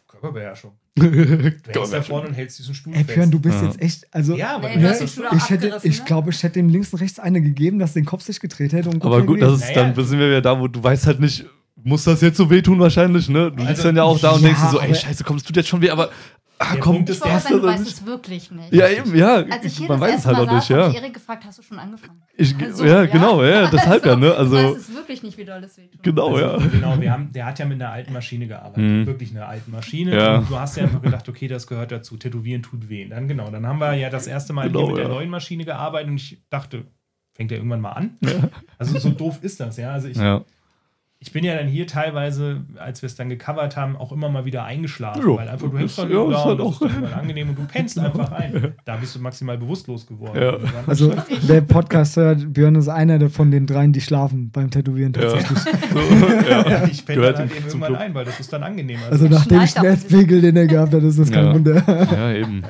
[0.06, 0.72] Körperbeherrschung.
[0.94, 3.34] Du hältst da vorne und hältst diesen Stuhl Ey, Björn, fest.
[3.34, 3.64] du bist Ja.
[3.64, 4.06] jetzt echt.
[4.14, 5.80] Also, ja, aber Nee, du du ne, hast den hast Stuhl das auch ich hätte,
[5.84, 6.04] ich ne?
[6.04, 8.90] glaube, ich hätte ihm links und rechts eine gegeben, dass den Kopf sich gedreht hätte.
[8.90, 9.90] Und gut Aber gut, das ist Naja.
[9.92, 11.46] dann sind wir wieder da, wo du weißt halt nicht,
[11.82, 13.50] muss das jetzt so wehtun wahrscheinlich, ne?
[13.50, 15.36] Du liegst Also, dann ja auch da und ja, denkst dir so, ey, scheiße, komm,
[15.36, 16.10] es tut jetzt schon weh, aber
[16.64, 17.94] Ah, Der komm, Punkt Ich ist wollte der- sagen, du das weißt nicht.
[17.96, 18.72] es wirklich nicht.
[18.72, 19.34] Ja, eben, ja.
[19.36, 20.76] Als ich hier man das weiß es erste halt Mal auch nicht, ja.
[20.82, 22.22] habe ich Erik gefragt, hast du schon angefangen?
[22.36, 24.26] Ich, Also, ja, genau, ja, deshalb ja, ne?
[24.28, 26.02] Du Also, weißt es wirklich nicht, wie doll es wehtut.
[26.02, 26.52] genau, ja.
[26.52, 28.82] Also, Genau, wir haben, der hat ja mit einer alten Maschine gearbeitet.
[28.84, 29.06] Mhm.
[29.06, 30.14] Wirklich einer alten Maschine.
[30.16, 30.38] Ja.
[30.38, 32.16] Und du hast ja einfach gedacht, okay, das gehört dazu.
[32.16, 33.08] Tätowieren tut weh.
[33.08, 35.10] Dann genau, dann haben wir ja das erste Mal Genau, hier mit der ja.
[35.10, 36.84] neuen Maschine gearbeitet und ich dachte,
[37.34, 38.16] fängt der irgendwann mal an?
[38.20, 38.48] Ja.
[38.78, 39.90] Also so doof ist das, ja.
[39.92, 40.42] Also ich, ja.
[41.24, 44.44] Ich bin ja dann hier teilweise, als wir es dann gecovert haben, auch immer mal
[44.44, 46.82] wieder eingeschlafen, Ja, weil einfach du hängst das- dann ja, da und halt das auch-
[46.82, 48.74] ist total angenehm und du pennst einfach ein.
[48.84, 50.42] Da bist du maximal bewusstlos geworden.
[50.42, 50.56] Ja.
[50.88, 55.12] Also, wer Podcast hört, Björn ist einer der- von den dreien, die schlafen beim Tätowieren
[55.14, 55.20] Ja.
[55.22, 55.58] tatsächlich.
[55.60, 55.70] So,
[56.50, 56.68] ja.
[56.68, 59.02] ja, ich penne dann halt eben irgendwann ein, weil das ist dann angenehmer.
[59.08, 59.64] Also nach dem.
[59.66, 61.54] Schmerzpegel, den er gehabt hat, ist das kein Ja.
[61.54, 61.84] Wunder.
[62.12, 62.62] ja, eben.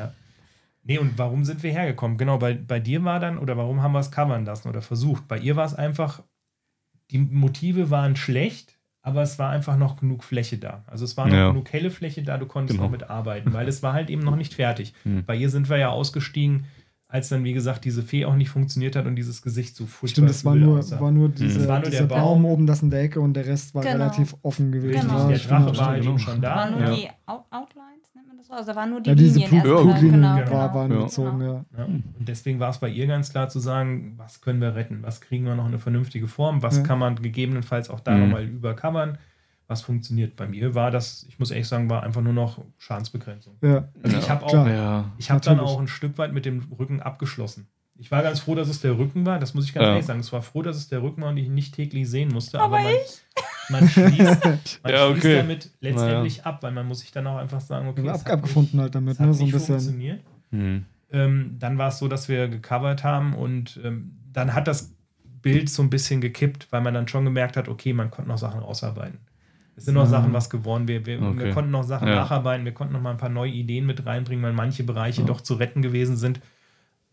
[0.84, 2.18] Nee, und warum sind wir hergekommen?
[2.18, 5.26] Genau, bei, bei dir war dann, oder warum haben wir es covern lassen oder versucht?
[5.28, 6.22] Bei ihr war es einfach,
[7.12, 10.84] die Motive waren schlecht, aber es war einfach noch genug Fläche da.
[10.86, 11.48] Also es war noch Ja.
[11.50, 12.84] genug helle Fläche da, du konntest Genau.
[12.88, 14.94] noch mitarbeiten, weil es war halt eben noch nicht fertig.
[15.04, 15.24] Hm.
[15.26, 16.64] Bei ihr sind wir ja ausgestiegen,
[17.08, 20.08] als dann, wie gesagt, diese Fee auch nicht funktioniert hat und dieses Gesicht so furchtbar
[20.14, 20.98] Stimmt, es war nur, aussah.
[20.98, 22.42] war nur, diese, Das war nur dieser der Baum.
[22.42, 22.44] Baum.
[22.46, 23.96] oben, das in der Ecke und der Rest war Genau.
[23.96, 25.02] relativ offen gewesen.
[25.02, 25.18] Genau.
[25.18, 26.10] Ja, der Drache war halt genau.
[26.12, 26.94] eben schon Da waren nur Ja.
[26.94, 27.91] die Out Outlines, nennt man
[28.48, 28.58] das?
[28.58, 29.82] Also da waren nur die Ja, diese Linien erstmal.
[29.84, 30.74] Blutlinien Genau, war, genau.
[30.74, 31.00] waren Ja.
[31.02, 31.64] gezogen, ja.
[31.78, 31.84] Ja.
[31.84, 35.20] Und deswegen war es bei ihr ganz klar zu sagen, was können wir retten, was
[35.20, 36.82] kriegen wir noch eine vernünftige Form, was Ja.
[36.82, 38.20] kann man gegebenenfalls auch da Mhm.
[38.20, 39.18] nochmal übercovern,
[39.68, 40.36] was funktioniert.
[40.36, 43.54] Bei mir war das, ich muss ehrlich sagen, war einfach nur noch Schadensbegrenzung.
[43.62, 43.88] ja.
[44.02, 44.66] Also Ja, ich habe auch.
[44.66, 45.04] Ja.
[45.18, 47.68] ich habe dann auch ein Stück weit mit dem Rücken abgeschlossen.
[47.98, 49.90] Ich war ganz froh, dass es der Rücken war, das muss ich ganz Ja.
[49.92, 50.20] ehrlich sagen.
[50.20, 52.60] Es war froh, dass es der Rücken war und ich ihn nicht täglich sehen musste.
[52.60, 52.94] Aber man,
[53.68, 54.44] man schließt,
[54.82, 55.36] man Ja, schließt okay.
[55.36, 58.82] damit letztendlich ab, weil man muss sich dann auch einfach sagen, okay, Ab, abgefunden nicht,
[58.82, 59.34] halt damit, es hat ne?
[59.34, 59.74] So ein nicht bisschen.
[59.74, 60.20] funktioniert.
[60.50, 60.84] Hm.
[61.10, 64.94] Ähm, dann war es so, dass wir gecovert haben und ähm, dann hat das
[65.42, 68.38] Bild so ein bisschen gekippt, weil man dann schon gemerkt hat, okay, man konnte noch
[68.38, 69.18] Sachen rausarbeiten.
[69.76, 70.08] Es sind noch Ja.
[70.08, 70.88] Sachen was geworden.
[70.88, 71.50] Wir, wir, wir Okay.
[71.50, 72.14] konnten noch Sachen Ja.
[72.16, 75.26] nacharbeiten, wir konnten noch mal ein paar neue Ideen mit reinbringen, weil manche Bereiche Ja.
[75.26, 76.40] doch zu retten gewesen sind.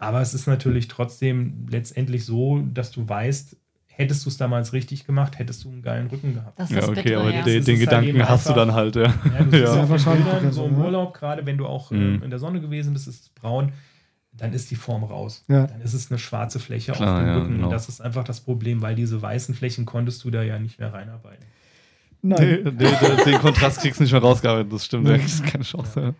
[0.01, 3.57] Aber es ist natürlich trotzdem letztendlich so, dass du weißt,
[3.87, 6.57] hättest du es damals richtig gemacht, hättest du einen geilen Rücken gehabt.
[6.57, 7.41] Das ist Ja, okay, Bittere, aber ja.
[7.43, 9.03] den, den ist halt Gedanken eben hast du einfach- dann halt, ja.
[9.03, 9.89] Ja, du Ja.
[9.89, 10.85] wahrscheinlich Bildern, so im ne?
[10.85, 11.97] Urlaub, gerade wenn du auch Mhm.
[12.01, 13.73] ähm, in der Sonne gewesen bist, ist es braun,
[14.31, 15.43] dann ist die Form raus.
[15.49, 15.67] Ja.
[15.67, 17.51] Dann ist es eine schwarze Fläche Klar, auf dem ja, Rücken.
[17.55, 17.65] genau.
[17.65, 20.79] Und das ist einfach das Problem, weil diese weißen Flächen konntest du da ja nicht
[20.79, 21.45] mehr reinarbeiten.
[22.21, 22.59] Nein.
[22.63, 25.09] nee, den, den Kontrast kriegst du nicht mehr rausgearbeitet, das stimmt.
[25.09, 26.13] Da ist keine Chance.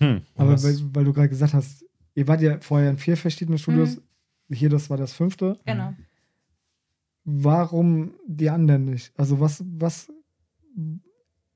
[0.00, 0.06] Ja.
[0.06, 0.22] Hm.
[0.36, 4.00] Aber weil, weil du gerade gesagt hast, ihr wart ja vorher in vier verschiedenen Studios.
[4.50, 5.58] Hier, das war das fünfte.
[5.64, 5.94] Genau.
[7.24, 9.12] Warum die anderen nicht?
[9.18, 10.12] Also was, was,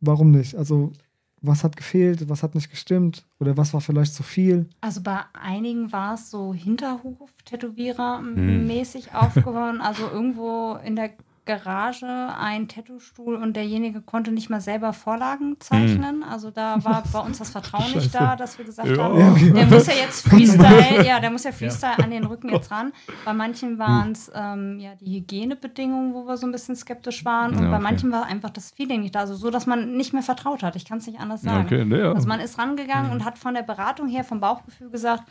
[0.00, 0.54] warum nicht?
[0.54, 0.92] Also
[1.40, 4.66] was hat gefehlt, was hat nicht gestimmt oder was war vielleicht zu viel?
[4.80, 6.58] Also bei einigen war es so Hm.
[6.58, 9.76] Hinterhof-Tätowierer-mäßig aufgebaut.
[9.80, 11.12] Also irgendwo in der
[11.48, 12.06] Garage
[12.38, 16.22] ein Tattoo-Stuhl und derjenige konnte nicht mal selber Vorlagen zeichnen.
[16.22, 19.02] Also da war bei uns das Vertrauen nicht da, dass wir gesagt Ja.
[19.04, 19.52] haben, Ja, okay.
[19.52, 22.92] der muss ja jetzt Freestyle, ja, der muss ja Freestyle an den Rücken jetzt ran.
[23.24, 27.52] Bei manchen waren es ähm, ja die Hygienebedingungen, wo wir so ein bisschen skeptisch waren.
[27.56, 27.82] Und Ja, bei okay.
[27.82, 29.20] manchen war einfach das Feeling nicht da.
[29.20, 30.76] Also so, dass man nicht mehr vertraut hat.
[30.76, 31.64] Ich kann es nicht anders sagen.
[31.64, 32.12] Okay, nee, ja.
[32.12, 35.24] Also man ist rangegangen und hat von der Beratung her, vom Bauchgefühl gesagt,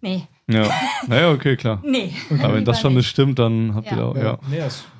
[0.00, 0.64] nee, ja.
[1.06, 1.80] Naja, okay, klar.
[1.84, 2.12] nee.
[2.42, 3.06] Aber wenn das schon nicht.
[3.08, 3.98] stimmt, dann habt ihr Ja.
[3.98, 4.38] da auch, ja.
[4.50, 4.97] Nee, das, Ja.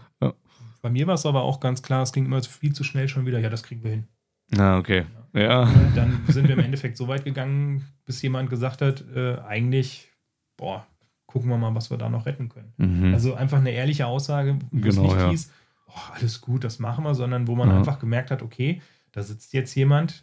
[0.81, 3.27] Bei mir war es aber auch ganz klar, es ging immer viel zu schnell schon
[3.27, 3.39] wieder.
[3.39, 4.05] Ja, das kriegen wir hin.
[4.51, 5.05] Na, okay.
[5.35, 5.63] Ja.
[5.65, 10.09] Und dann sind wir im Endeffekt so weit gegangen, bis jemand gesagt hat, äh, eigentlich,
[10.57, 10.87] boah,
[11.27, 12.73] gucken wir mal, was wir da noch retten können.
[12.79, 13.13] Mhm.
[13.13, 15.31] Also einfach eine ehrliche Aussage, wo es Genau, nicht ja.
[15.31, 15.53] hieß,
[15.89, 17.77] oh, alles gut, das machen wir, sondern wo man Ja.
[17.77, 18.81] einfach gemerkt hat, okay,
[19.13, 20.23] da sitzt jetzt jemand,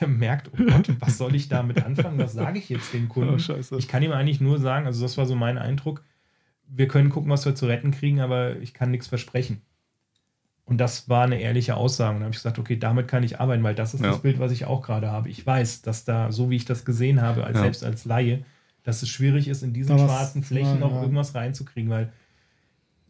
[0.00, 2.18] der merkt, oh Gott, was soll ich damit anfangen?
[2.18, 3.36] Was sage ich jetzt dem Kunden?
[3.70, 3.76] Oh.
[3.76, 6.02] Ich kann ihm eigentlich nur sagen, also das war so mein Eindruck,
[6.68, 9.62] wir können gucken, was wir zu retten kriegen, aber ich kann nichts versprechen.
[10.64, 12.14] Und das war eine ehrliche Aussage.
[12.14, 14.10] Und da habe ich gesagt, okay, damit kann ich arbeiten, weil das ist Ja.
[14.10, 15.30] das Bild, was ich auch gerade habe.
[15.30, 17.62] Ich weiß, dass da, so wie ich das gesehen habe, als Ja.
[17.62, 18.44] selbst als Laie,
[18.82, 21.00] dass es schwierig ist, in diesen schwarzen Flächen noch ja.
[21.00, 22.12] irgendwas reinzukriegen, weil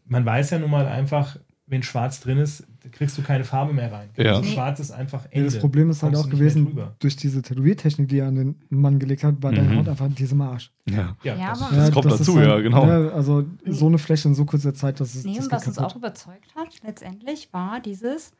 [0.05, 1.37] man weiß ja nun mal einfach,
[1.69, 4.09] wenn schwarz drin ist, kriegst du keine Farbe mehr rein.
[4.17, 4.35] Ja.
[4.37, 5.45] Also schwarz ist einfach Ja, Ende.
[5.51, 8.97] das Problem ist halt Kommst auch gewesen, durch diese Tätowiertechnik, die er an den Mann
[8.99, 9.55] gelegt hat, war Mhm.
[9.55, 10.71] deine Haut einfach in diesem Arsch.
[10.89, 11.15] Ja.
[11.23, 12.83] Ja, Ja, das, aber- Das kommt ist dazu, ja, genau.
[13.11, 15.95] also so eine Fläche in so kurzer Zeit, dass es Nee, das was uns auch
[15.95, 18.31] überzeugt hat, letztendlich, war dieses,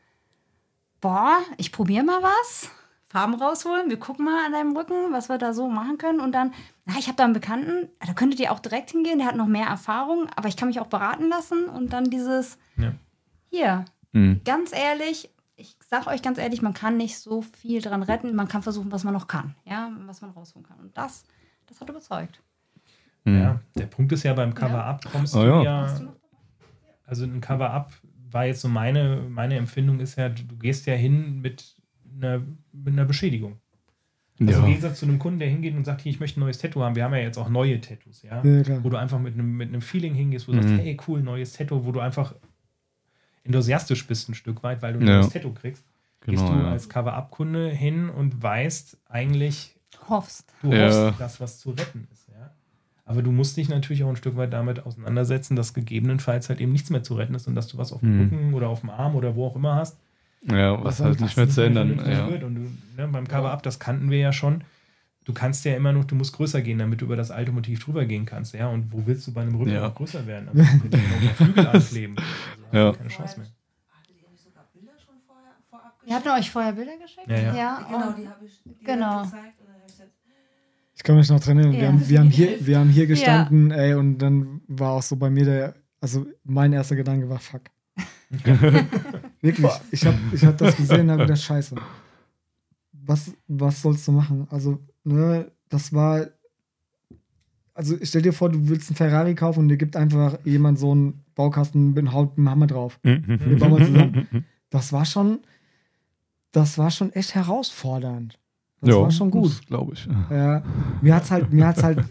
[1.00, 2.70] boah, ich probiere mal was,
[3.08, 6.32] Farben rausholen, wir gucken mal an deinem Rücken, was wir da so machen können und
[6.32, 6.52] dann,
[6.84, 9.48] na, ich habe da einen Bekannten, da könntet ihr auch direkt hingehen, der hat noch
[9.48, 12.92] mehr Erfahrung, aber ich kann mich auch beraten lassen und dann dieses, Ja.
[13.50, 14.40] Hier, Mhm.
[14.44, 18.48] ganz ehrlich, ich sag euch ganz ehrlich, man kann nicht so viel dran retten, man
[18.48, 21.24] kann versuchen, was man noch kann, ja, was man rausholen kann und das,
[21.66, 22.40] das hat überzeugt.
[23.24, 23.38] Mhm.
[23.38, 25.62] ja, der Punkt ist ja, beim Cover-Up kommst Oh du ja.
[25.62, 26.00] ja,
[27.04, 27.92] also ein Cover-Up
[28.30, 31.76] war jetzt so meine, meine Empfindung ist ja, du gehst ja hin mit
[32.16, 33.58] einer, mit einer Beschädigung.
[34.40, 34.58] Also Ja.
[34.60, 36.80] im Gegensatz zu einem Kunden, der hingeht und sagt, hier, ich möchte ein neues Tattoo
[36.82, 36.94] haben.
[36.96, 38.42] Wir haben ja jetzt auch neue Tattoos, ja.
[38.42, 38.82] Ja.
[38.82, 40.62] Wo du einfach mit einem, mit einem Feeling hingehst, wo du Mhm.
[40.62, 42.34] sagst, hey, cool, neues Tattoo, wo du einfach
[43.50, 45.16] enthusiastisch bist ein Stück weit, weil du ein Ja.
[45.20, 45.84] neues Tattoo kriegst.
[46.22, 46.70] Genau, gehst du ja.
[46.70, 49.74] als Cover-Up-Kunde hin und weißt eigentlich,
[50.08, 50.52] Hoffst.
[50.62, 51.06] du Ja.
[51.08, 52.28] hoffst, dass was zu retten ist.
[52.28, 52.50] Ja?
[53.04, 56.72] Aber du musst dich natürlich auch ein Stück weit damit auseinandersetzen, dass gegebenenfalls halt eben
[56.72, 58.20] nichts mehr zu retten ist und dass du was auf dem Mhm.
[58.22, 59.98] Rücken oder auf dem Arm oder wo auch immer hast.
[60.42, 62.00] Ja, was Was halt nicht mehr zu ändern.
[62.08, 62.24] Ja.
[62.26, 62.60] Und du,
[62.96, 64.62] ne, beim Cover-Up, das kannten wir ja schon.
[65.24, 67.84] Du kannst ja immer noch, du musst größer gehen, damit du über das alte Motiv
[67.84, 68.54] drüber gehen kannst.
[68.54, 69.82] Ja, und wo willst du bei einem Rücken Ja.
[69.82, 70.48] noch größer werden?
[70.48, 72.16] Also, du noch Flügel ankleben.
[72.72, 72.92] Also, Ja.
[72.94, 73.48] keine Chance mehr.
[74.08, 77.28] Ihr nicht sogar Bilder schon vorher, vorab Wir hatten euch vorher Bilder geschickt?
[77.28, 77.86] Ja, ja.
[77.88, 79.22] Genau, und- die habe ich die Genau.
[79.24, 79.54] gezeigt.
[80.96, 81.72] Ich kann mich noch dran erinnern.
[81.74, 81.88] Wir, Ja.
[81.88, 85.30] haben, wir, haben hier, wir haben hier gestanden, ey, und dann war auch so bei
[85.30, 87.62] mir der, also mein erster Gedanke war, fuck.
[89.40, 89.70] Wirklich.
[89.90, 91.74] Ich habe ich hab das gesehen und habe gedacht, scheiße.
[92.92, 94.46] Was, was sollst du machen?
[94.50, 96.26] Also, ne, das war.
[97.74, 100.90] Also, stell dir vor, du willst einen Ferrari kaufen und dir gibt einfach jemand so
[100.92, 102.98] einen Baukasten mit einem Haut- Hammer drauf.
[103.02, 104.44] Wir bauen mal zusammen.
[104.70, 105.38] Das war schon.
[106.52, 108.38] Das war schon echt herausfordernd.
[108.80, 109.66] Das war schon gut.
[109.66, 110.06] glaube ich.
[110.30, 110.62] Ja,
[111.00, 112.04] mir hat's halt, mir hat's halt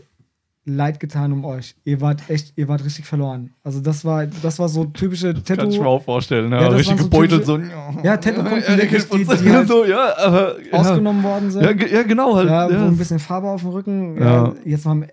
[0.70, 1.76] leid getan um euch.
[1.84, 3.52] Ihr wart echt, ihr wart richtig verloren.
[3.64, 5.84] Also das war, das war so typische Kann ich mir Tattoo.
[5.86, 6.52] auch vorstellen.
[6.52, 7.46] Ja, Ja, richtig so gebeutelt.
[7.46, 7.58] So,
[8.04, 10.56] Ja, Tattoo-Kunden, ja, wirklich, die, die- halt so, ja, aber.
[10.62, 11.64] Ja, ausgenommen worden sind.
[11.64, 12.36] ja, ge- ja, genau.
[12.36, 14.18] Halt, Ja, ja, wo ein bisschen Farbe auf dem Rücken.
[14.20, 14.24] Ja.
[14.48, 14.54] Ja.
[14.66, 15.08] jetzt mal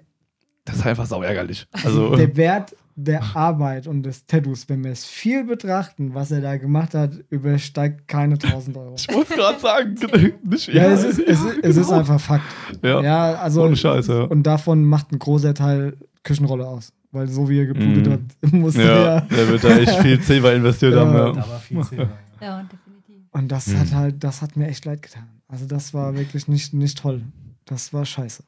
[0.64, 1.66] das ist einfach sau ärgerlich.
[1.84, 6.40] Also, der Wert der Arbeit und des Tattoos, wenn wir es viel betrachten, was er
[6.40, 8.94] da gemacht hat, übersteigt keine 1000 Euro.
[8.96, 9.94] ich muss gerade sagen,
[10.44, 11.98] nicht Ja, es ist, es ist, es ist genau.
[12.00, 12.44] einfach Fakt.
[12.82, 14.22] Ja, Ja, also ohne Scheiß, ja.
[14.22, 18.12] und davon macht ein großer Teil Küchenrolle aus, weil so wie er geblutet Mhm.
[18.12, 18.20] hat,
[18.52, 21.00] musste Ja, er der wird da echt viel Silber investiert Ja.
[21.00, 21.12] haben.
[21.12, 21.48] Da Ja.
[21.50, 22.08] war viel Silber.
[22.40, 22.46] Ja.
[22.46, 23.24] Ja, definitiv.
[23.32, 23.78] Und das Mhm.
[23.80, 25.24] hat halt, das hat mir echt leid getan.
[25.48, 27.20] Also das war wirklich nicht, nicht toll.
[27.66, 28.42] Das war scheiße.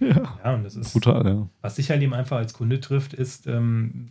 [0.00, 0.92] Ja, und das ist.
[0.92, 1.48] Brutal, ja.
[1.60, 4.10] Was dich halt eben einfach als Kunde trifft, ist, ähm,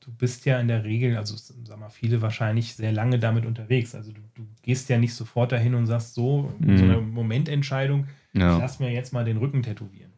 [0.00, 1.34] du bist ja in der Regel, also
[1.64, 3.94] sag mal, viele wahrscheinlich sehr lange damit unterwegs.
[3.94, 6.90] Also du, du gehst ja nicht sofort dahin und sagst so, in so Mhm.
[6.90, 8.58] einer Momententscheidung, ich Ja.
[8.58, 10.10] lass mir jetzt mal den Rücken tätowieren.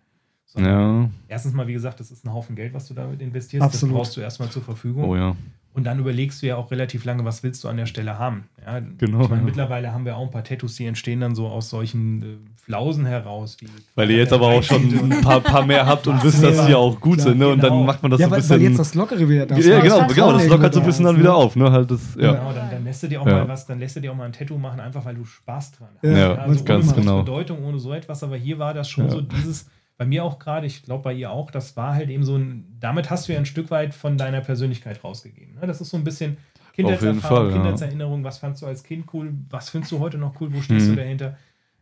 [0.45, 1.11] Sondern ja.
[1.29, 3.65] erstens mal, wie gesagt, das ist ein Haufen Geld, was du damit investierst.
[3.65, 3.93] Absolut.
[3.95, 5.05] Das brauchst du erstmal zur Verfügung.
[5.05, 5.37] Oh ja.
[5.77, 8.45] Und dann überlegst du ja auch relativ lange, was willst du an der Stelle haben.
[8.65, 9.45] Ja, Genau, Ich meine, ja.
[9.47, 12.25] mittlerweile haben wir auch ein paar Tattoos, die entstehen dann so aus solchen äh,
[12.57, 13.59] Flausen heraus.
[13.61, 16.67] Wie Weil ihr jetzt aber auch schon ein paar, paar mehr habt und wisst, dass
[16.67, 17.49] die auch gut Klar, sind, ne?
[17.49, 17.77] Und genau.
[17.77, 18.57] dann macht man das ja, so ein bisschen.
[18.57, 19.67] weil jetzt das Lockere wieder da ist.
[19.67, 21.21] ja, Das genau, Vertrauen genau, das lockert so ein bisschen dann ne?
[21.21, 21.71] wieder auf, ne?
[21.71, 22.33] Halt das, ja.
[22.33, 23.33] Genau, dann, dann lässt du dir auch Ja.
[23.35, 25.73] mal was, dann lässt du dir auch mal ein Tattoo machen, einfach weil du Spaß
[25.73, 26.05] dran hast.
[26.11, 27.19] Ja, Ja, also ganz ohne genau.
[27.19, 29.11] Bedeutung, ohne so etwas, aber hier war das schon Ja.
[29.11, 29.67] so dieses,
[29.99, 32.65] bei mir auch gerade, ich glaube bei ihr auch, das war halt eben so ein,
[32.81, 35.55] damit hast du ja ein Stück weit von deiner Persönlichkeit rausgegeben.
[35.55, 35.67] Ne?
[35.67, 36.37] Das ist so ein bisschen
[36.75, 37.53] Kindheitserfahrung, Fall, ja.
[37.55, 40.87] Kindheitserinnerung, was fandst du als Kind cool, was findest du heute noch cool, wo stehst
[40.89, 40.91] Mhm.
[40.91, 41.37] du dahinter?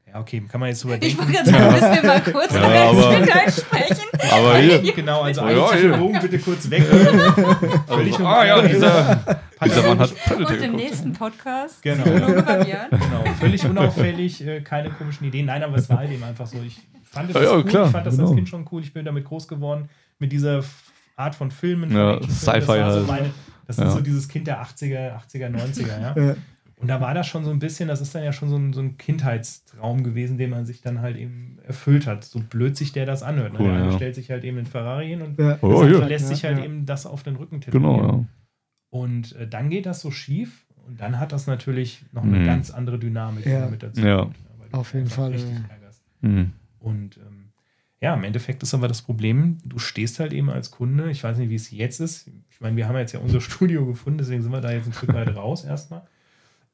[0.07, 2.59] Ja, okay, kann man jetzt drüber Ich wollte gerade sagen, müssen wir mal kurz Ja,
[2.61, 2.69] über
[3.01, 4.09] aber- das Kindheit sprechen.
[4.31, 4.93] Aber hier.
[4.95, 5.91] Genau, also Oh, ja, hier.
[5.91, 6.83] Psychologen bitte kurz weg.
[7.87, 10.75] Völlig Also, ah ja, dieser, dieser Mann hat Und im geguckt.
[10.77, 12.05] nächsten Podcast Genau.
[12.05, 12.45] Psychologe.
[12.91, 15.47] Genau, völlig unauffällig, äh, keine komischen Ideen.
[15.47, 16.59] Nein, aber es war halt eben einfach so.
[16.67, 16.81] Ich
[17.15, 18.29] fand das Ja, ja, cool, klar, ich fand das genau.
[18.29, 18.83] als Kind schon cool.
[18.83, 20.63] Ich bin damit groß geworden mit dieser
[21.17, 21.91] Art von Filmen.
[21.91, 22.23] von Ja.
[22.23, 23.07] Sci-Fi das war so halt.
[23.09, 23.31] meine-
[23.67, 23.87] Das Ja.
[23.87, 26.35] ist so dieses Kind der 80er, 80er, 90er, ja.
[26.77, 28.75] Und da war das schon so ein bisschen, das ist dann ja schon so ein,
[28.75, 32.25] so ein Kindheitstraum gewesen, den man sich dann halt eben erfüllt hat.
[32.25, 33.55] So blöd sich der das anhört.
[33.55, 33.59] Ne?
[33.61, 33.93] Cool, der eine ja.
[33.93, 35.57] stellt sich halt eben einen Ferrari hin und Ja.
[35.63, 36.07] Oh, der ja.
[36.07, 36.65] lässt sich halt ja.
[36.65, 37.97] eben das auf den Rücken tätowieren.
[37.97, 38.25] Genau, ja.
[38.91, 42.45] Und äh, dann geht das so schief und dann hat das natürlich noch eine Mhm.
[42.45, 44.01] ganz andere Dynamik mit dazu.
[44.03, 44.29] Ja.
[44.73, 45.65] Auf jeden Fall, Richtig ja.
[45.75, 46.03] ärgerst.
[46.21, 46.53] Hm.
[46.85, 47.49] Und ähm,
[48.01, 51.39] ja, im Endeffekt ist aber das Problem, du stehst halt eben als Kunde, ich weiß
[51.39, 52.29] nicht, wie es jetzt ist.
[52.51, 54.93] Ich meine, wir haben jetzt ja unser Studio gefunden, deswegen sind wir da jetzt ein
[54.93, 56.03] Stück weit raus erstmal.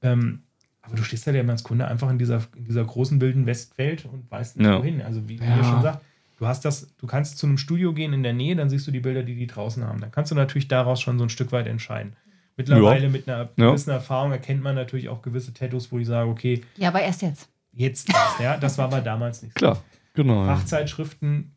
[0.03, 0.43] Ähm,
[0.83, 4.07] aber du stehst halt eben als Kunde einfach in dieser, in dieser großen wilden Westwelt
[4.07, 4.79] und weißt nicht Ja.
[4.79, 5.03] wohin.
[5.03, 5.57] Also wie Ja.
[5.59, 6.03] ihr schon sagt,
[6.39, 8.91] du hast das, du kannst zu einem Studio gehen in der Nähe, dann siehst du
[8.91, 10.01] die Bilder, die die draußen haben.
[10.01, 12.15] Dann kannst du natürlich daraus schon so ein Stück weit entscheiden.
[12.57, 13.69] Mittlerweile mit einer Ja.
[13.71, 17.23] gewissen Erfahrung erkennt man natürlich auch gewisse Tattoos, wo ich sage, okay, Ja, aber erst
[17.23, 17.49] jetzt.
[17.73, 19.77] jetzt erst, ja, das war aber damals nicht so.
[20.23, 20.45] Genau.
[20.45, 21.53] Fachzeitschriften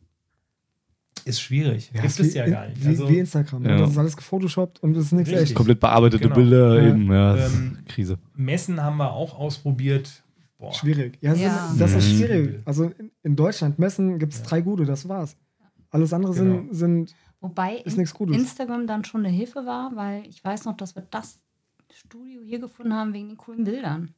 [1.24, 1.90] ist schwierig.
[1.94, 2.82] Ja, Gibt ist es wie, ja gar nicht.
[2.84, 3.62] Wie, Also, wie Instagram.
[3.62, 3.70] ne?
[3.70, 3.78] Ja.
[3.78, 5.48] Das ist alles gefotoshoppt und es ist nichts Richtig.
[5.48, 5.54] echt.
[5.54, 6.34] Komplett bearbeitete Genau.
[6.34, 6.88] Bilder Ja.
[6.90, 7.36] eben, ja.
[7.36, 8.18] das Ähm, Krise.
[8.34, 10.22] Messen haben wir auch ausprobiert.
[10.58, 10.72] Boah.
[10.72, 11.18] Schwierig.
[11.20, 11.68] Ja, Ja.
[11.78, 12.16] Das, das ist Mhm.
[12.18, 12.60] schwierig.
[12.64, 14.46] Also in, in Deutschland, Messen gibt es Ja.
[14.46, 15.36] drei gute, das war's.
[15.90, 16.54] Alles andere Genau.
[16.72, 18.36] sind, sind Wobei ist in- nichts Gutes.
[18.36, 21.38] Instagram dann schon eine Hilfe war, weil ich weiß noch, dass wir das
[21.92, 24.10] Studio hier gefunden haben wegen den coolen Bildern.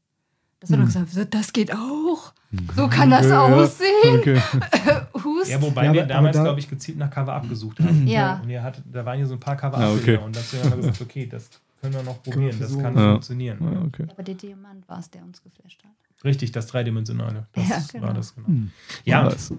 [0.61, 0.81] Dass wir Hm.
[0.81, 2.33] noch gesagt haben, so, das geht auch.
[2.75, 3.55] So kann das Ja, ja.
[3.57, 4.19] aussehen.
[4.21, 4.41] Okay.
[5.25, 5.51] Hust.
[5.51, 8.07] Ja, wobei Ja, wir aber- damals, aber da- glaube ich, gezielt nach Cover abgesucht haben.
[8.07, 8.41] Ja.
[8.43, 10.17] Und ihr hattet, da waren hier so ein paar Cover Ah, okay.
[10.17, 11.51] Und deswegen haben wir gesagt, okay, das
[11.81, 13.11] können wir noch wir probieren, das kann Ja.
[13.13, 13.59] funktionieren.
[13.61, 14.07] Ja, okay.
[14.11, 16.25] Aber der Diamant war es, der uns geflasht hat.
[16.25, 17.47] Richtig, das Dreidimensionale.
[17.53, 18.07] Das Ja, genau.
[18.07, 18.47] war das genau.
[18.49, 18.71] Hm.
[19.05, 19.53] Ja, Was?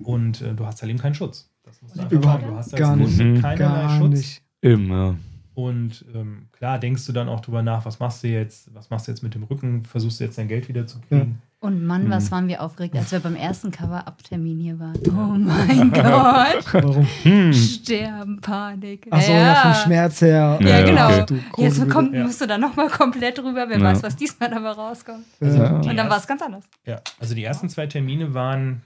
[0.00, 1.48] und äh, du hast halt eben keinen Schutz.
[1.62, 2.52] Das muss man Überhaupt sagen.
[2.52, 3.18] Du hast als gar nicht.
[3.18, 3.40] Mhm.
[3.40, 4.10] keinerlei Gar Schutz.
[4.10, 4.42] nicht.
[4.60, 5.16] Immer.
[5.56, 9.06] Und ähm, klar denkst du dann auch drüber nach, was machst du jetzt, was machst
[9.08, 11.40] du jetzt mit dem Rücken, versuchst du jetzt dein Geld wieder zu kriegen.
[11.60, 12.30] Und Mann, was Mhm.
[12.32, 14.98] waren wir aufgeregt, als wir beim ersten Cover-Up-Termin hier waren.
[15.08, 16.74] Oh mein Gott.
[16.74, 17.06] Warum?
[17.22, 17.54] Hm.
[17.54, 19.06] Sterben, Panik.
[19.10, 19.54] Achso, ja.
[19.54, 20.58] vom Schmerz her.
[20.60, 21.22] Ja, Ja, genau.
[21.22, 21.40] okay.
[21.56, 22.24] Jetzt kommt, Ja.
[22.24, 23.64] musst du dann nochmal komplett drüber.
[23.66, 23.84] Wer Ja.
[23.84, 25.24] weiß, was diesmal dabei rauskommt.
[25.40, 25.76] Ja.
[25.76, 26.64] Und dann war es ganz anders.
[26.84, 28.82] Ja, also die ersten zwei Termine waren,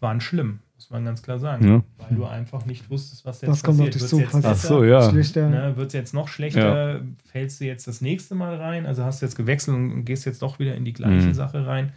[0.00, 1.68] waren schlimm, muss man ganz klar sagen.
[1.68, 1.82] Ja.
[1.98, 3.94] Weil du einfach nicht wusstest, was jetzt Was kommt auf passiert.
[3.96, 4.18] dich Wird's zu?
[4.20, 4.68] jetzt Was- Ach besser?
[4.68, 5.10] so, ja.
[5.10, 5.48] Schlechter.
[5.50, 7.02] Ne, Wird es jetzt noch schlechter?
[7.30, 8.86] Fällst du jetzt das nächste Mal rein?
[8.86, 11.34] Also hast du jetzt gewechselt und gehst jetzt doch wieder in die gleiche Mhm.
[11.34, 11.92] Sache rein.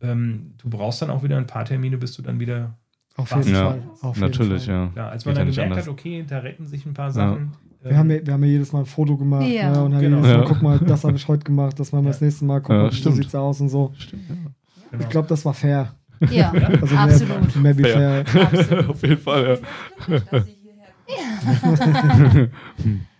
[0.00, 2.74] Ähm, du brauchst dann auch wieder ein paar Termine, bis du dann wieder.
[3.16, 3.82] Auf jeden Ja, Fall.
[4.00, 4.74] Auf jeden Natürlich, Fall.
[4.74, 4.92] ja.
[4.96, 5.86] Ja, als man Geht ja dann gemerkt anders.
[5.86, 7.52] hat, okay, da retten sich ein paar Sachen.
[7.82, 9.70] Wir ähm, haben, ja, wir haben ja jedes Mal ein Foto gemacht Ja.
[9.70, 10.16] ne, und haben Genau.
[10.16, 10.44] jedes Mal, Ja.
[10.48, 12.12] guck mal, das habe ich heute gemacht, das machen wir Ja.
[12.12, 13.16] das nächste Mal, guck Ja, mal, so stimmt.
[13.16, 13.92] sieht's aus und so.
[13.98, 14.34] Stimmt, ja.
[14.90, 15.02] genau.
[15.04, 15.94] Ich glaube, das war fair.
[16.30, 17.56] Ja, Also absolut.
[17.56, 18.24] Mehr, mehr wie fair.
[18.26, 18.42] Fair.
[18.52, 18.88] absolut.
[18.90, 19.58] Auf jeden Fall,
[20.06, 20.44] hierher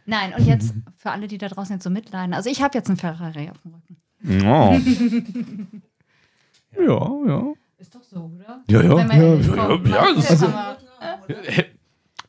[0.06, 2.34] Nein, und jetzt für alle, die da draußen jetzt so mitleiden.
[2.34, 3.96] Also ich habe jetzt einen Ferrari auf dem Rücken.
[4.44, 4.70] ja.
[6.76, 6.80] Oh.
[6.80, 7.52] ja, ja.
[7.78, 8.62] Ist doch so, oder?
[8.68, 8.96] Ja, ja.
[8.96, 10.76] Wenn man Ja, ja, kommt, ja, man- das ist- aber-
[11.28, 11.73] Nee, Über- ich überhaupt- habe mich überhaupt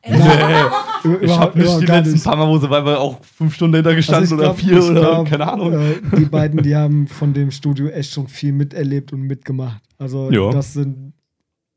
[0.10, 2.24] die gar letzten nicht.
[2.24, 4.58] paar Mal, wo sie weil wir auch fünf Stunden hinter gestanden Also ich oder glaub-
[4.58, 5.72] vier ich oder glaub, keine Ahnung.
[5.72, 9.82] Äh, die beiden, die haben von dem Studio echt schon viel miterlebt und mitgemacht.
[9.98, 10.50] Also Ja.
[10.50, 11.12] das sind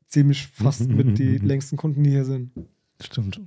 [0.06, 2.52] ziemlich fast mit die längsten Kunden, die hier sind.
[3.00, 3.40] Stimmt.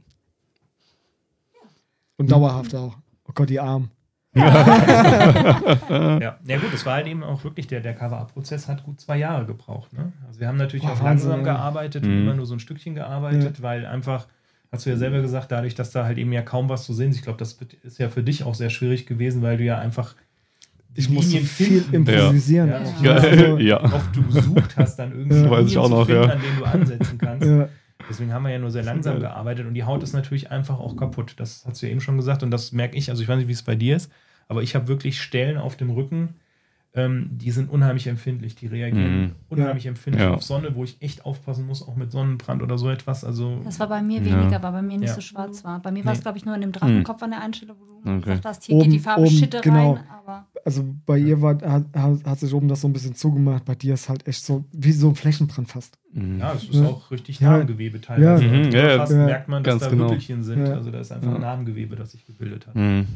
[2.17, 2.97] Und dauerhaft auch.
[3.27, 3.89] Oh Gott, die Armen.
[4.35, 9.17] Ja, ja gut, es war halt eben auch wirklich, der, der Cover-Up-Prozess hat gut zwei
[9.17, 9.93] Jahre gebraucht.
[9.93, 10.11] Ne?
[10.27, 11.53] Also wir haben natürlich Boah, auch langsam ja.
[11.53, 12.21] gearbeitet und Mhm.
[12.23, 14.27] immer nur so ein Stückchen gearbeitet, weil einfach,
[14.73, 17.11] hast du ja selber gesagt, dadurch, dass da halt eben ja kaum was zu sehen
[17.11, 19.77] ist, ich glaube, das ist ja für dich auch sehr schwierig gewesen, weil du ja
[19.77, 20.15] einfach
[20.95, 22.69] Ich musste Linien viel improvisieren.
[22.69, 22.81] Ja.
[23.01, 23.19] Ja.
[23.19, 23.39] Geil.
[23.45, 23.81] Also, Ja.
[23.83, 25.49] oft du gesucht hast, dann irgendwie.
[25.49, 26.29] Weiß ich Linien auch zu noch, finden, ja.
[26.29, 27.47] an denen du ansetzen kannst.
[27.47, 27.69] ja.
[28.09, 30.97] Deswegen haben wir ja nur sehr langsam gearbeitet und die Haut ist natürlich einfach auch
[30.97, 31.35] kaputt.
[31.37, 33.09] Das hast du ja eben schon gesagt und das merke ich.
[33.09, 34.11] Also ich weiß nicht, wie es bei dir ist,
[34.49, 36.35] aber ich habe wirklich Stellen auf dem Rücken,
[36.95, 38.55] ähm, die sind unheimlich empfindlich.
[38.55, 39.31] Die reagieren Mhm.
[39.49, 40.33] unheimlich empfindlich Ja.
[40.35, 43.23] auf Sonne, wo ich echt aufpassen muss, auch mit Sonnenbrand oder so etwas.
[43.23, 44.25] Also Das war bei mir Ja.
[44.41, 45.15] weniger, weil bei mir nicht Ja.
[45.15, 45.79] so schwarz war.
[45.81, 46.23] Bei mir war es, Nee.
[46.23, 48.19] glaube ich, nur in dem Drachenkopf an der einen Stelle, wo du Okay.
[48.21, 49.93] gesagt hast, hier Oben- geht die Farbe oben, Schitte genau.
[49.93, 50.03] rein.
[50.23, 51.85] Aber Also bei ihr war, hat,
[52.25, 53.65] hat, sich oben das so ein bisschen zugemacht.
[53.65, 55.97] Bei dir ist halt echt so wie so ein Flächenbrand fast.
[56.13, 56.39] Mhm.
[56.39, 56.85] ja, es ist Ja.
[56.85, 57.41] auch richtig.
[57.41, 58.45] Narbengewebe teilweise.
[58.45, 58.51] Ja.
[58.51, 58.97] Also Mhm, ja, ja.
[58.97, 59.25] fast Ja.
[59.25, 60.03] merkt man, dass Ganz da genau.
[60.05, 60.65] Rüppelchen sind.
[60.67, 60.73] Ja.
[60.75, 61.39] Also da ist einfach Ja.
[61.39, 62.75] Narbengewebe, das sich gebildet hat.
[62.75, 63.07] Mhm.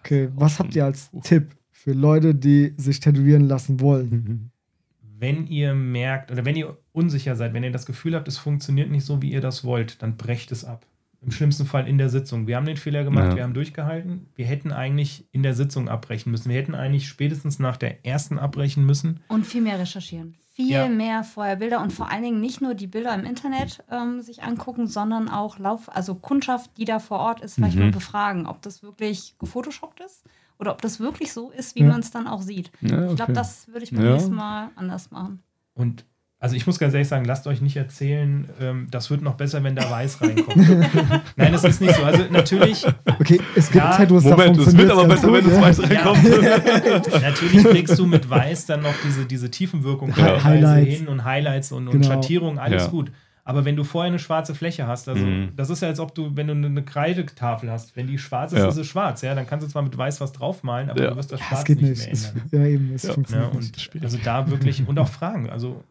[0.00, 1.50] Okay, was habt ihr als Tipp
[1.82, 4.50] für Leute, die sich tätowieren lassen wollen?
[5.18, 8.90] Wenn ihr merkt oder wenn ihr unsicher seid, wenn ihr das Gefühl habt, es funktioniert
[8.90, 10.86] nicht so, wie ihr das wollt, dann brecht es ab.
[11.20, 12.46] Im schlimmsten Fall in der Sitzung.
[12.46, 13.36] Wir haben den Fehler gemacht, Ja.
[13.36, 14.28] wir haben durchgehalten.
[14.34, 16.48] Wir hätten eigentlich in der Sitzung abbrechen müssen.
[16.48, 19.20] Wir hätten eigentlich spätestens nach der ersten abbrechen müssen.
[19.28, 20.36] und viel mehr recherchieren.
[20.54, 20.88] Viel Ja.
[20.88, 24.42] mehr vorher Bilder und vor allen Dingen nicht nur die Bilder im Internet ähm, sich
[24.42, 27.82] angucken, sondern auch Lauf, also Kundschaft, die da vor Ort ist, vielleicht Mhm.
[27.82, 30.24] mal befragen, ob das wirklich gefotoshoppt ist
[30.60, 31.88] oder ob das wirklich so ist, wie Ja.
[31.88, 32.70] man es dann auch sieht.
[32.82, 33.32] Ja, Ich glaube, okay.
[33.32, 34.12] das würde ich beim Ja.
[34.12, 35.42] nächsten Mal anders machen.
[35.74, 36.04] Und
[36.42, 39.62] also ich muss ganz ehrlich sagen, lasst euch nicht erzählen, ähm, das wird noch besser,
[39.62, 40.56] wenn da Weiß reinkommt.
[41.36, 42.02] Nein, das ist nicht so.
[42.02, 42.86] Also natürlich,
[43.18, 45.60] Okay, es gibt Ja, Tattoos, Moment, es funktioniert wird aber besser, wenn das ja.
[45.62, 46.24] Weiß reinkommt.
[47.22, 50.42] natürlich kriegst du mit Weiß dann noch diese, diese Tiefenwirkung Ja.
[50.42, 50.96] Highlights.
[50.96, 52.06] hin und Highlights und, und Genau.
[52.14, 52.88] Schattierung, alles Ja.
[52.90, 53.12] gut.
[53.50, 55.48] Aber wenn du vorher eine schwarze Fläche hast, also Mhm.
[55.56, 58.58] das ist ja, als ob du, wenn du eine Kreidetafel hast, wenn die schwarz ist,
[58.60, 58.68] Ja.
[58.68, 61.10] ist sie schwarz, ja, dann kannst du zwar mit Weiß was draufmalen, aber Ja.
[61.10, 62.34] du wirst das Ja, Schwarz es geht nicht, nicht.
[62.34, 62.64] mehr ändern.
[62.64, 63.08] ja, eben, es Ja.
[63.08, 63.60] Ja, funktioniert und
[63.94, 64.02] nicht.
[64.04, 65.50] also da wirklich und auch Fragen.
[65.50, 65.82] Also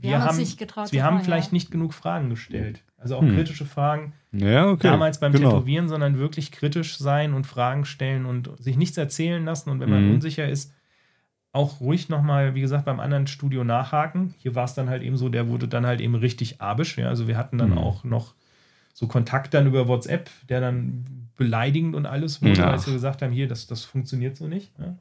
[0.00, 1.54] wir, Wir haben getraut wir haben vielleicht ja.
[1.54, 2.82] nicht genug Fragen gestellt.
[2.98, 3.34] Also auch Hm.
[3.34, 4.12] kritische Fragen.
[4.32, 4.88] Ja, okay.
[4.88, 5.50] Damals beim genau.
[5.52, 9.70] Tätowieren, sondern wirklich kritisch sein und Fragen stellen und sich nichts erzählen lassen.
[9.70, 10.14] Und wenn man Mhm.
[10.14, 10.72] unsicher ist,
[11.54, 14.34] auch ruhig nochmal, wie gesagt, beim anderen Studio nachhaken.
[14.38, 16.98] Hier war es dann halt eben so, der wurde dann halt eben richtig abisch.
[16.98, 17.08] Ja?
[17.08, 17.78] Also wir hatten dann Mhm.
[17.78, 18.34] auch noch
[18.92, 21.04] so Kontakt dann über WhatsApp, der dann
[21.36, 22.70] beleidigend und alles wurde, Ja.
[22.70, 24.72] als wir gesagt haben, hier, das, das funktioniert so nicht.
[24.78, 24.94] Ja?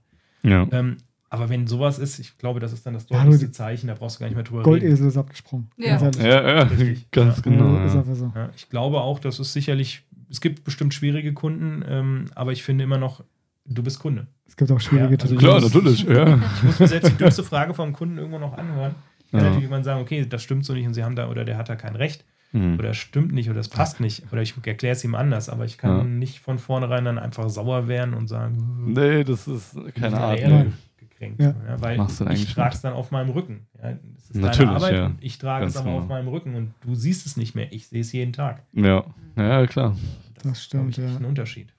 [0.44, 0.68] Ja.
[0.72, 0.98] Ähm,
[1.30, 4.20] aber wenn sowas ist, ich glaube, das ist dann das deutlichste Zeichen, da brauchst du
[4.20, 4.70] gar nicht mehr drüber reden.
[4.70, 5.70] Goldesel ist abgesprungen.
[5.78, 5.98] Ja.
[5.98, 6.18] Ganz.
[6.22, 6.64] Ja,
[7.12, 7.42] ganz Ja.
[7.44, 7.84] genau.
[7.84, 8.32] Ist so.
[8.36, 12.62] Ja, ich glaube auch, dass es sicherlich, es gibt bestimmt schwierige Kunden, ähm, aber ich
[12.64, 13.24] finde immer noch,
[13.66, 14.28] du bist Kunde.
[14.48, 16.04] Es gibt auch schwierige Ja, also Klar, natürlich.
[16.04, 16.36] Ja.
[16.58, 18.96] Ich muss mir selbst die dümmste Frage vom Kunden irgendwo noch anhören.
[19.26, 19.46] Ich kann Ja.
[19.46, 21.70] natürlich irgendwann sagen, okay, das stimmt so nicht und sie haben da, oder der hat
[21.70, 22.78] da kein Recht, Hm.
[22.78, 25.66] oder es stimmt nicht, oder es passt nicht, oder ich erkläre es ihm anders, aber
[25.66, 26.04] ich kann Ja.
[26.04, 30.40] nicht von vornherein dann einfach sauer werden und sagen, Nee, das ist keine Art.
[30.40, 30.72] Ehre Nee.
[30.98, 31.42] gekränkt.
[31.42, 31.56] Ja.
[31.68, 33.66] Ja, weil Machst du ich trage es dann auf meinem Rücken.
[33.82, 35.06] Ja, das ist Natürlich, deine Arbeit ja.
[35.08, 35.98] und ich trage es aber genau.
[36.04, 37.72] auf meinem Rücken und du siehst es nicht mehr.
[37.74, 38.62] Ich sehe es jeden Tag.
[38.74, 39.04] Ja.
[39.36, 39.96] ja, klar.
[40.36, 41.20] Das glaub stimmt, ich, echt ja.
[41.20, 41.73] ein Unterschied.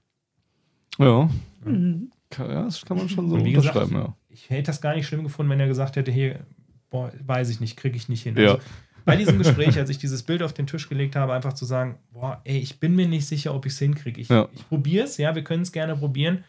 [0.99, 1.29] Ja.
[1.65, 2.11] Mhm.
[2.37, 4.17] Ja, das kann man schon so wie gesagt, unterschreiben, ja.
[4.29, 6.41] ich hätte das gar nicht schlimm gefunden, wenn er gesagt hätte, hier,
[6.91, 8.37] boah, weiß ich nicht, kriege ich nicht hin.
[8.37, 8.55] Ja.
[8.55, 8.59] Also,
[9.05, 11.99] bei diesem Gespräch, als ich dieses Bild auf den Tisch gelegt habe, einfach zu sagen,
[12.13, 14.21] boah, ey, ich bin mir nicht sicher, ob ich es hinkriege.
[14.21, 14.49] Ich, Ja.
[14.53, 16.43] ich probiere es, ja, wir können es gerne probieren,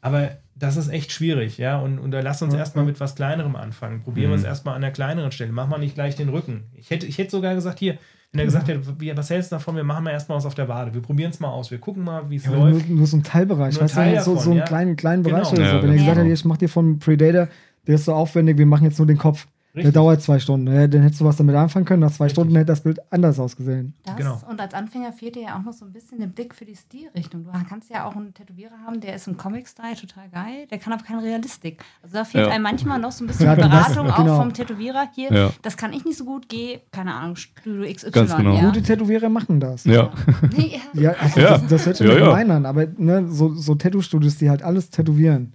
[0.00, 2.60] aber das ist echt schwierig, ja, und, und da lass uns Ja.
[2.60, 4.02] erstmal mit was Kleinerem anfangen.
[4.02, 4.46] Probieren wir es Mhm.
[4.48, 5.50] erstmal an der kleineren Stelle.
[5.52, 6.64] Mach mal nicht gleich den Rücken.
[6.74, 7.98] Ich hätte, ich hätte sogar gesagt, hier,
[8.34, 10.68] wenn er gesagt hätte, was hältst du davon, wir machen mal erstmal was auf der
[10.68, 10.92] Wade.
[10.92, 12.90] Wir probieren es mal aus, wir gucken mal, wie es Ja, aber nur, läuft.
[12.90, 14.64] nur so ein Teilbereich, Nur ein weißt Teil du, so, so davon, einen ja.
[14.66, 15.36] kleinen, kleinen Genau.
[15.38, 15.76] Bereich oder Ja, so.
[15.76, 16.04] Wenn er genau.
[16.04, 17.48] gesagt hat, ich mach dir von Predator,
[17.86, 19.46] der ist so aufwendig, wir machen jetzt nur den Kopf.
[19.74, 19.94] Der Richtig.
[19.94, 20.72] dauert zwei Stunden.
[20.72, 21.98] Ja, dann hättest du was damit anfangen können.
[22.02, 22.36] Nach zwei Richtig.
[22.42, 23.94] Stunden hätte das Bild anders ausgesehen.
[24.04, 24.38] Das Genau.
[24.48, 26.76] und als Anfänger fehlt dir ja auch noch so ein bisschen der Blick für die
[26.76, 27.42] Stilrichtung.
[27.44, 30.92] Du kannst ja auch einen Tätowierer haben, der ist im Comic-Style total geil, der kann
[30.92, 31.82] aber keine Realistik.
[32.04, 32.52] Also da fehlt Ja.
[32.52, 34.34] einem manchmal noch so ein bisschen Ja, die du weißt, Beratung genau.
[34.36, 35.08] auch vom Tätowierer.
[35.12, 35.50] Hier, Ja.
[35.62, 38.10] das kann ich nicht so gut, geh, keine Ahnung, Studio XY.
[38.12, 38.54] Ganz genau.
[38.56, 38.66] Ja.
[38.66, 39.82] Gute Tätowierer machen das.
[39.84, 39.92] Ja.
[39.94, 40.10] ja.
[40.94, 41.48] Ja, also Ja.
[41.58, 42.26] Das, das hört sich Ja, ja, ja.
[42.26, 45.54] gemein an, aber ne, so, so Tattoo-Studios, die halt alles tätowieren,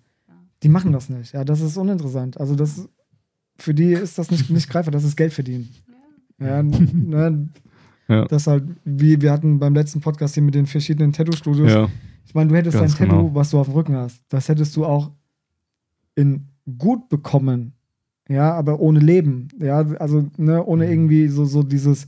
[0.62, 1.32] die machen das nicht.
[1.34, 2.38] Ja, das ist uninteressant.
[2.38, 2.90] Also das
[3.60, 5.70] für die ist das nicht, nicht greifbar, das ist Geld verdienen.
[6.40, 7.50] Ja, ne,
[8.08, 8.26] Ja.
[8.26, 11.72] das halt, wie wir hatten beim letzten Podcast hier mit den verschiedenen Tattoo-Studios.
[11.72, 11.88] ja.
[12.26, 13.36] Ich meine, du hättest Ganz dein Tattoo, genau.
[13.36, 15.12] was du auf dem Rücken hast, das hättest du auch
[16.16, 16.46] in
[16.78, 17.74] gut bekommen.
[18.28, 19.48] Ja, aber ohne Leben.
[19.60, 20.92] Ja, also ne, ohne Mhm.
[20.92, 22.08] irgendwie so, so dieses,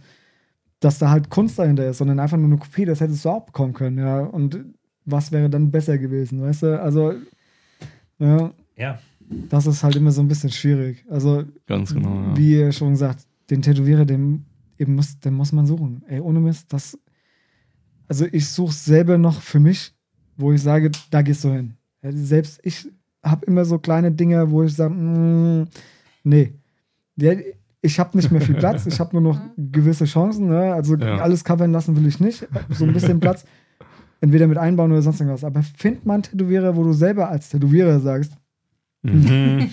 [0.80, 3.46] dass da halt Kunst dahinter ist, sondern einfach nur eine Kopie, das hättest du auch
[3.48, 3.98] bekommen können.
[3.98, 4.60] Ja, und
[5.06, 6.80] was wäre dann besser gewesen, weißt du?
[6.82, 7.14] Also,
[8.20, 9.00] ja, Ja,
[9.50, 11.06] das ist halt immer so ein bisschen schwierig.
[11.10, 12.10] Also, Ganz genau.
[12.16, 12.38] Ja.
[12.38, 14.46] wie ihr schon gesagt, den Tätowierer, den,
[14.78, 16.04] eben muss, den muss man suchen.
[16.08, 16.98] Ey, ohne Mist, das.
[18.08, 19.94] Also ich suche selber noch für mich,
[20.38, 21.76] wo ich sage, da gehst du hin.
[22.04, 22.90] Selbst ich
[23.24, 25.68] habe immer so kleine Dinge, wo ich sage, mm,
[26.24, 26.54] nee.
[27.16, 27.34] Ja,
[27.82, 30.48] ich habe nicht mehr viel Platz, ich habe nur noch gewisse Chancen.
[30.48, 30.74] Ne?
[30.74, 31.18] Also Ja.
[31.20, 32.46] alles covern lassen will ich nicht.
[32.72, 33.46] So ein bisschen Platz.
[34.20, 35.44] Entweder mit einbauen oder sonst irgendwas.
[35.44, 38.34] Aber find mal einen Tätowierer, wo du selber als Tätowierer sagst,
[39.04, 39.70] Mhm.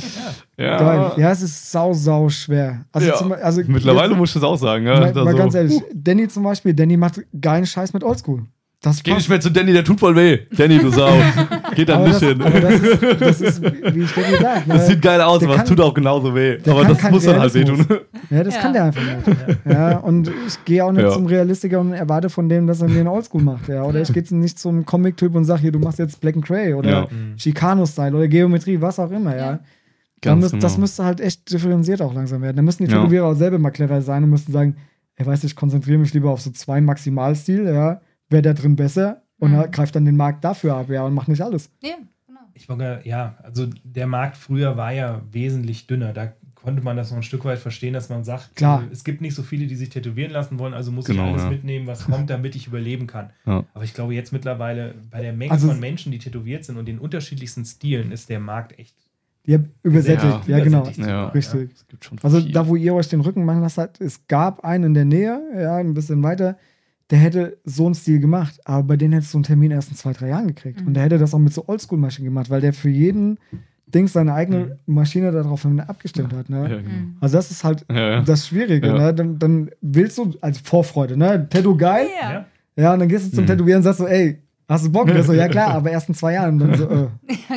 [0.56, 0.78] ja.
[0.78, 1.12] geil.
[1.18, 2.84] Ja, es ist sau, sau schwer.
[2.92, 3.14] Also, Ja.
[3.16, 4.86] zum, also Mittlerweile jetzt- muss ich das auch sagen.
[4.86, 5.00] Ja.
[5.00, 8.44] Mal, mal so, ganz ehrlich, Danny zum Beispiel, Danny macht geilen Scheiß mit Oldschool.
[8.82, 10.38] Das Geh nicht mehr zu Danny, der tut voll weh.
[10.56, 11.10] Danny, du Sau.
[11.74, 12.40] Geht da aber, nicht das, hin.
[12.42, 15.64] aber das, ist, das ist, wie ich dir gesagt Das sieht geil aus, aber es
[15.64, 16.58] tut auch genauso weh.
[16.68, 17.86] Aber das muss dann halt wehtun.
[18.30, 18.60] Ja, das Ja.
[18.60, 19.58] kann der einfach nicht.
[19.64, 21.10] Ja, und ich gehe auch nicht Ja.
[21.12, 23.68] zum Realistiker und erwarte von dem, dass er mir einen Oldschool macht.
[23.68, 23.82] Ja.
[23.84, 26.74] Oder ich gehe nicht zum Comic-Typ und sage, hier, du machst jetzt Black and Grey
[26.74, 27.08] oder Ja.
[27.36, 29.36] Chicano-Style oder Geometrie, was auch immer.
[29.36, 29.40] Ja.
[29.52, 29.60] Ja.
[30.22, 30.80] Dann Ganz Das genau.
[30.80, 32.56] müsste halt echt differenziert auch langsam werden.
[32.56, 32.98] Da müssen die Ja.
[32.98, 34.76] Tätowierer auch selber mal clever sein und müssten sagen,
[35.16, 38.76] ey, weißt du, ich konzentriere mich lieber auf so zwei Maximalstil, ja, wäre da drin
[38.76, 39.70] besser und Mhm.
[39.72, 41.70] greift dann den Markt dafür ab, ja, und macht nicht alles.
[41.82, 42.40] Ja, genau.
[42.54, 46.12] Ich wollte, ja, also der Markt früher war ja wesentlich dünner.
[46.12, 48.82] Da konnte man das noch ein Stück weit verstehen, dass man sagt, Klar.
[48.82, 51.30] äh, es gibt nicht so viele, die sich tätowieren lassen wollen, also muss Genau, ich
[51.30, 51.48] alles ja.
[51.50, 53.30] mitnehmen, was kommt, damit ich überleben kann.
[53.46, 53.64] Ja.
[53.72, 56.86] Aber ich glaube, jetzt mittlerweile bei der Menge Also- von Menschen, die tätowiert sind und
[56.86, 58.94] den unterschiedlichsten Stilen, ist der Markt echt.
[59.48, 60.84] Haben übersättigt, ja, genau.
[60.86, 60.92] Ja.
[60.92, 61.70] sogar, Richtig.
[61.74, 64.84] Es gibt schon Also da, wo ihr euch den Rücken machen lasst, es gab einen
[64.84, 66.58] in der Nähe, ja, ein bisschen weiter,
[67.10, 69.96] der hätte so einen Stil gemacht, aber bei denen hättest du einen Termin erst in
[69.96, 70.80] zwei, drei Jahren gekriegt.
[70.80, 70.88] Mhm.
[70.88, 73.38] Und der hätte das auch mit so Oldschool-Maschinen gemacht, weil der für jeden
[73.86, 76.48] Dings seine eigene Maschine darauf abgestimmt hat.
[76.48, 76.60] Ne?
[76.62, 76.88] Ja, genau.
[76.88, 77.16] Mhm.
[77.20, 78.22] Also das ist halt Ja, ja.
[78.22, 78.86] das Schwierige.
[78.86, 78.98] Ja.
[78.98, 79.14] Ne?
[79.14, 81.48] Dann, dann willst du als Vorfreude, ne?
[81.50, 82.32] Tattoo geil, Ja.
[82.32, 82.46] Ja.
[82.76, 83.48] ja, und dann gehst du zum Mhm.
[83.48, 84.38] Tätowieren und sagst so, ey,
[84.70, 85.08] hast du Bock?
[85.08, 86.54] Und so, ja klar, aber erst in zwei Jahren.
[86.62, 87.08] Und dann so, äh,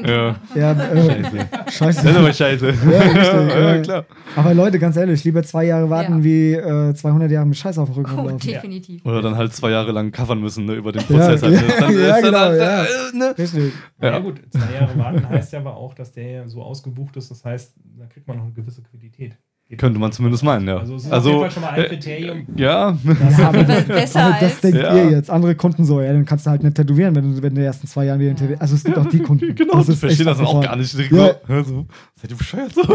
[0.07, 0.35] Ja.
[0.55, 1.47] ja, äh, Scheiße.
[1.71, 2.03] scheiße.
[2.03, 2.65] Das ist aber scheiße.
[2.67, 3.23] Ja, richtig,
[3.55, 3.81] ja, ja.
[3.81, 4.05] klar.
[4.35, 6.23] Aber Leute, ganz ehrlich, lieber zwei Jahre warten Ja.
[6.23, 8.49] wie äh, 200 Jahre mit Scheiß auf dem Rücken Oh, rumlaufen.
[8.51, 9.05] definitiv.
[9.05, 11.43] Oder dann halt zwei Jahre lang covern müssen, ne, über den Ja, Prozess.
[11.43, 11.53] halt.
[11.53, 12.83] ja, Das ist dann, ja, ist dann genau, halt, ja.
[12.83, 12.87] äh,
[13.17, 13.35] ne?
[13.37, 13.73] Richtig.
[14.01, 14.11] Ja.
[14.11, 14.19] Ja.
[14.19, 17.29] gut, zwei Jahre warten heißt ja aber auch, dass der ja so ausgebucht ist.
[17.31, 19.37] Das heißt, da kriegt man noch eine gewisse Qualität.
[19.77, 20.77] Könnte man zumindest meinen, ja.
[20.77, 22.45] Also es ist auf jeden Also, Fall schon mal ein äh, Kriterium.
[22.55, 22.97] ja,
[23.37, 24.95] Ja, aber, Be- Besser aber das denkt Ja.
[24.95, 25.29] ihr jetzt.
[25.29, 27.55] Andere Kunden so, ja, dann kannst du halt nicht tätowieren, wenn du, wenn du in
[27.55, 28.61] den ersten zwei Jahren wieder tätowierst.
[28.61, 29.55] Also es gibt auch die Kunden.
[29.55, 30.93] genau, ich ist verstehe das dann auch gar nicht.
[30.97, 31.27] Ich Ja.
[31.27, 31.85] so, hör so,
[32.21, 32.73] seid ihr bescheuert?
[32.73, 32.83] So?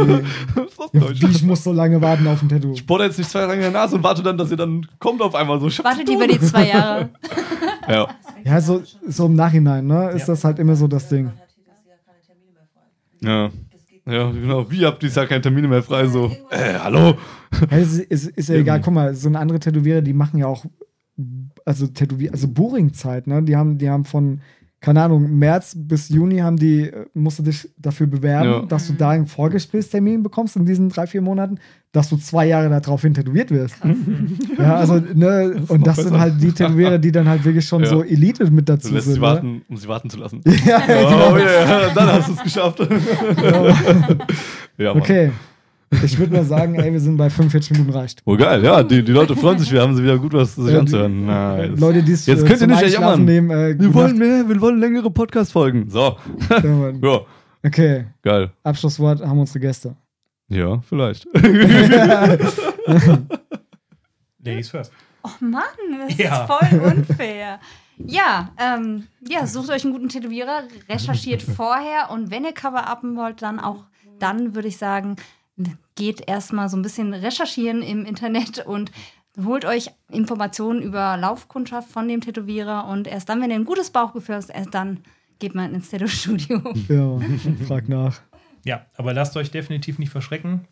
[0.92, 2.72] Das Ja, ich muss so lange warten auf ein Tattoo.
[2.72, 4.86] Ich bohre jetzt nicht zwei Jahre in der Nase und warte dann, dass ihr dann
[4.98, 5.66] kommt auf einmal so.
[5.84, 7.10] Wartet lieber die zwei Jahre.
[7.88, 8.08] Ja.
[8.44, 10.26] Ja, so, so im Nachhinein, ne, ist Ja.
[10.34, 11.30] das halt immer so das Ding.
[13.20, 13.50] Ja.
[14.08, 14.70] Ja, genau.
[14.70, 16.06] Wie habt ihr Jahr keine Termine mehr frei?
[16.06, 17.16] So, äh, hallo?
[17.70, 20.38] Ja, es ist, ist, ist ja egal, guck mal, so eine andere Tätowierer, die machen
[20.38, 20.64] ja auch,
[21.64, 23.42] also Tätowier, also Boring-Zeit, ne?
[23.42, 24.40] Die haben, die haben von,
[24.80, 28.62] keine Ahnung, März bis Juni haben die, äh, musst du dich dafür bewerben, Ja.
[28.62, 31.58] dass du da einen Vorgesprächstermin bekommst in diesen drei, vier Monaten,
[31.92, 33.76] dass du zwei Jahre darauf hin tätowiert wirst.
[34.58, 37.88] ja, also, ne, und das sind halt die Tätowierer, die dann halt wirklich schon Ja.
[37.88, 39.14] so Elite mit dazu Du lässt sind.
[39.14, 39.26] sie ne?
[39.26, 40.40] warten, um sie warten zu lassen.
[40.66, 41.32] Ja, genau.
[41.32, 42.80] Oh yeah, dann hast du es geschafft.
[44.78, 44.94] ja.
[44.94, 45.32] Okay.
[46.04, 48.20] Ich würde mal sagen, ey, wir sind bei 45 Minuten reicht.
[48.26, 50.70] Oh geil, ja, die, die Leute freuen sich, wir haben sie wieder gut was sich
[50.74, 51.24] Ja, anzuhören.
[51.24, 51.80] Nice.
[51.80, 53.24] Leute, die es Jetzt äh, könnt ihr nicht jammern.
[53.24, 55.88] nehmen, äh, wir wollen mehr, wir wollen längere Podcast-Folgen.
[55.88, 56.16] So,
[56.50, 57.20] ja.
[57.64, 58.50] Okay, Geil.
[58.62, 59.96] Abschlusswort haben unsere Gäste.
[60.48, 61.26] Ja, vielleicht.
[64.42, 64.92] Ladies first.
[65.22, 65.62] Oh Mann,
[66.06, 66.44] das Ja.
[66.44, 67.60] ist voll unfair.
[67.98, 73.42] Ja, ähm, ja, sucht euch einen guten Tätowierer, recherchiert vorher und wenn ihr Cover-upen wollt,
[73.42, 73.84] dann auch,
[74.20, 75.16] dann würde ich sagen,
[75.96, 78.92] geht erstmal so ein bisschen recherchieren im Internet und
[79.44, 83.90] holt euch Informationen über Laufkundschaft von dem Tätowierer und erst dann, wenn ihr ein gutes
[83.90, 85.00] Bauchgefühl habt, erst dann
[85.40, 86.62] geht man ins Tattoo-Studio.
[86.88, 87.18] Ja,
[87.66, 88.20] frag nach.
[88.64, 90.66] Ja, aber lasst euch definitiv nicht verschrecken.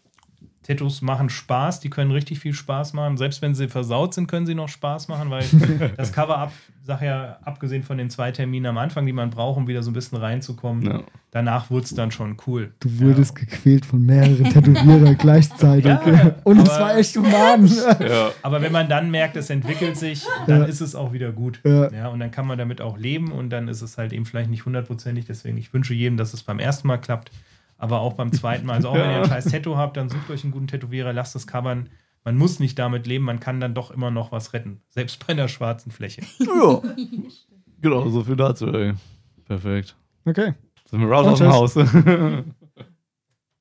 [0.63, 3.17] Tattoos machen Spaß, die können richtig viel Spaß machen.
[3.17, 5.45] Selbst wenn sie versaut sind, können sie noch Spaß machen, weil
[5.97, 6.51] das Cover-Up,
[6.83, 9.93] sag ja, abgesehen von den zwei Terminen am Anfang, die man braucht, um wieder so
[9.93, 11.03] ein bisschen reinzukommen, Ja.
[11.31, 12.73] danach wurde es dann schon cool.
[12.81, 15.85] Du wurdest gequält von mehreren Tätowierern gleichzeitig.
[15.87, 17.67] Ja, Und es war echt human.
[18.01, 18.31] Ja.
[18.43, 20.67] Aber wenn man dann merkt, es entwickelt sich, dann Ja.
[20.67, 21.61] ist es auch wieder gut.
[21.65, 21.93] Ja.
[21.93, 24.51] Ja, und dann kann man damit auch leben und dann ist es halt eben vielleicht
[24.51, 25.27] nicht hundertprozentig.
[25.27, 27.31] Deswegen, ich wünsche jedem, dass es beim ersten Mal klappt,
[27.79, 28.75] aber auch beim zweiten Mal.
[28.75, 31.37] Also auch wenn ihr ein scheiß Tattoo habt, dann sucht euch einen guten Tätowierer, lasst
[31.37, 31.89] es covern.
[32.25, 34.81] Man muss nicht damit leben, man kann dann doch immer noch was retten.
[34.89, 36.23] Selbst bei einer schwarzen Fläche.
[36.39, 36.83] ja.
[37.83, 38.95] Genau, so viel dazu, ey.
[39.45, 39.95] Perfekt.
[40.25, 40.55] Okay.
[40.91, 42.55] Sind wir raus Und aus dem Haus.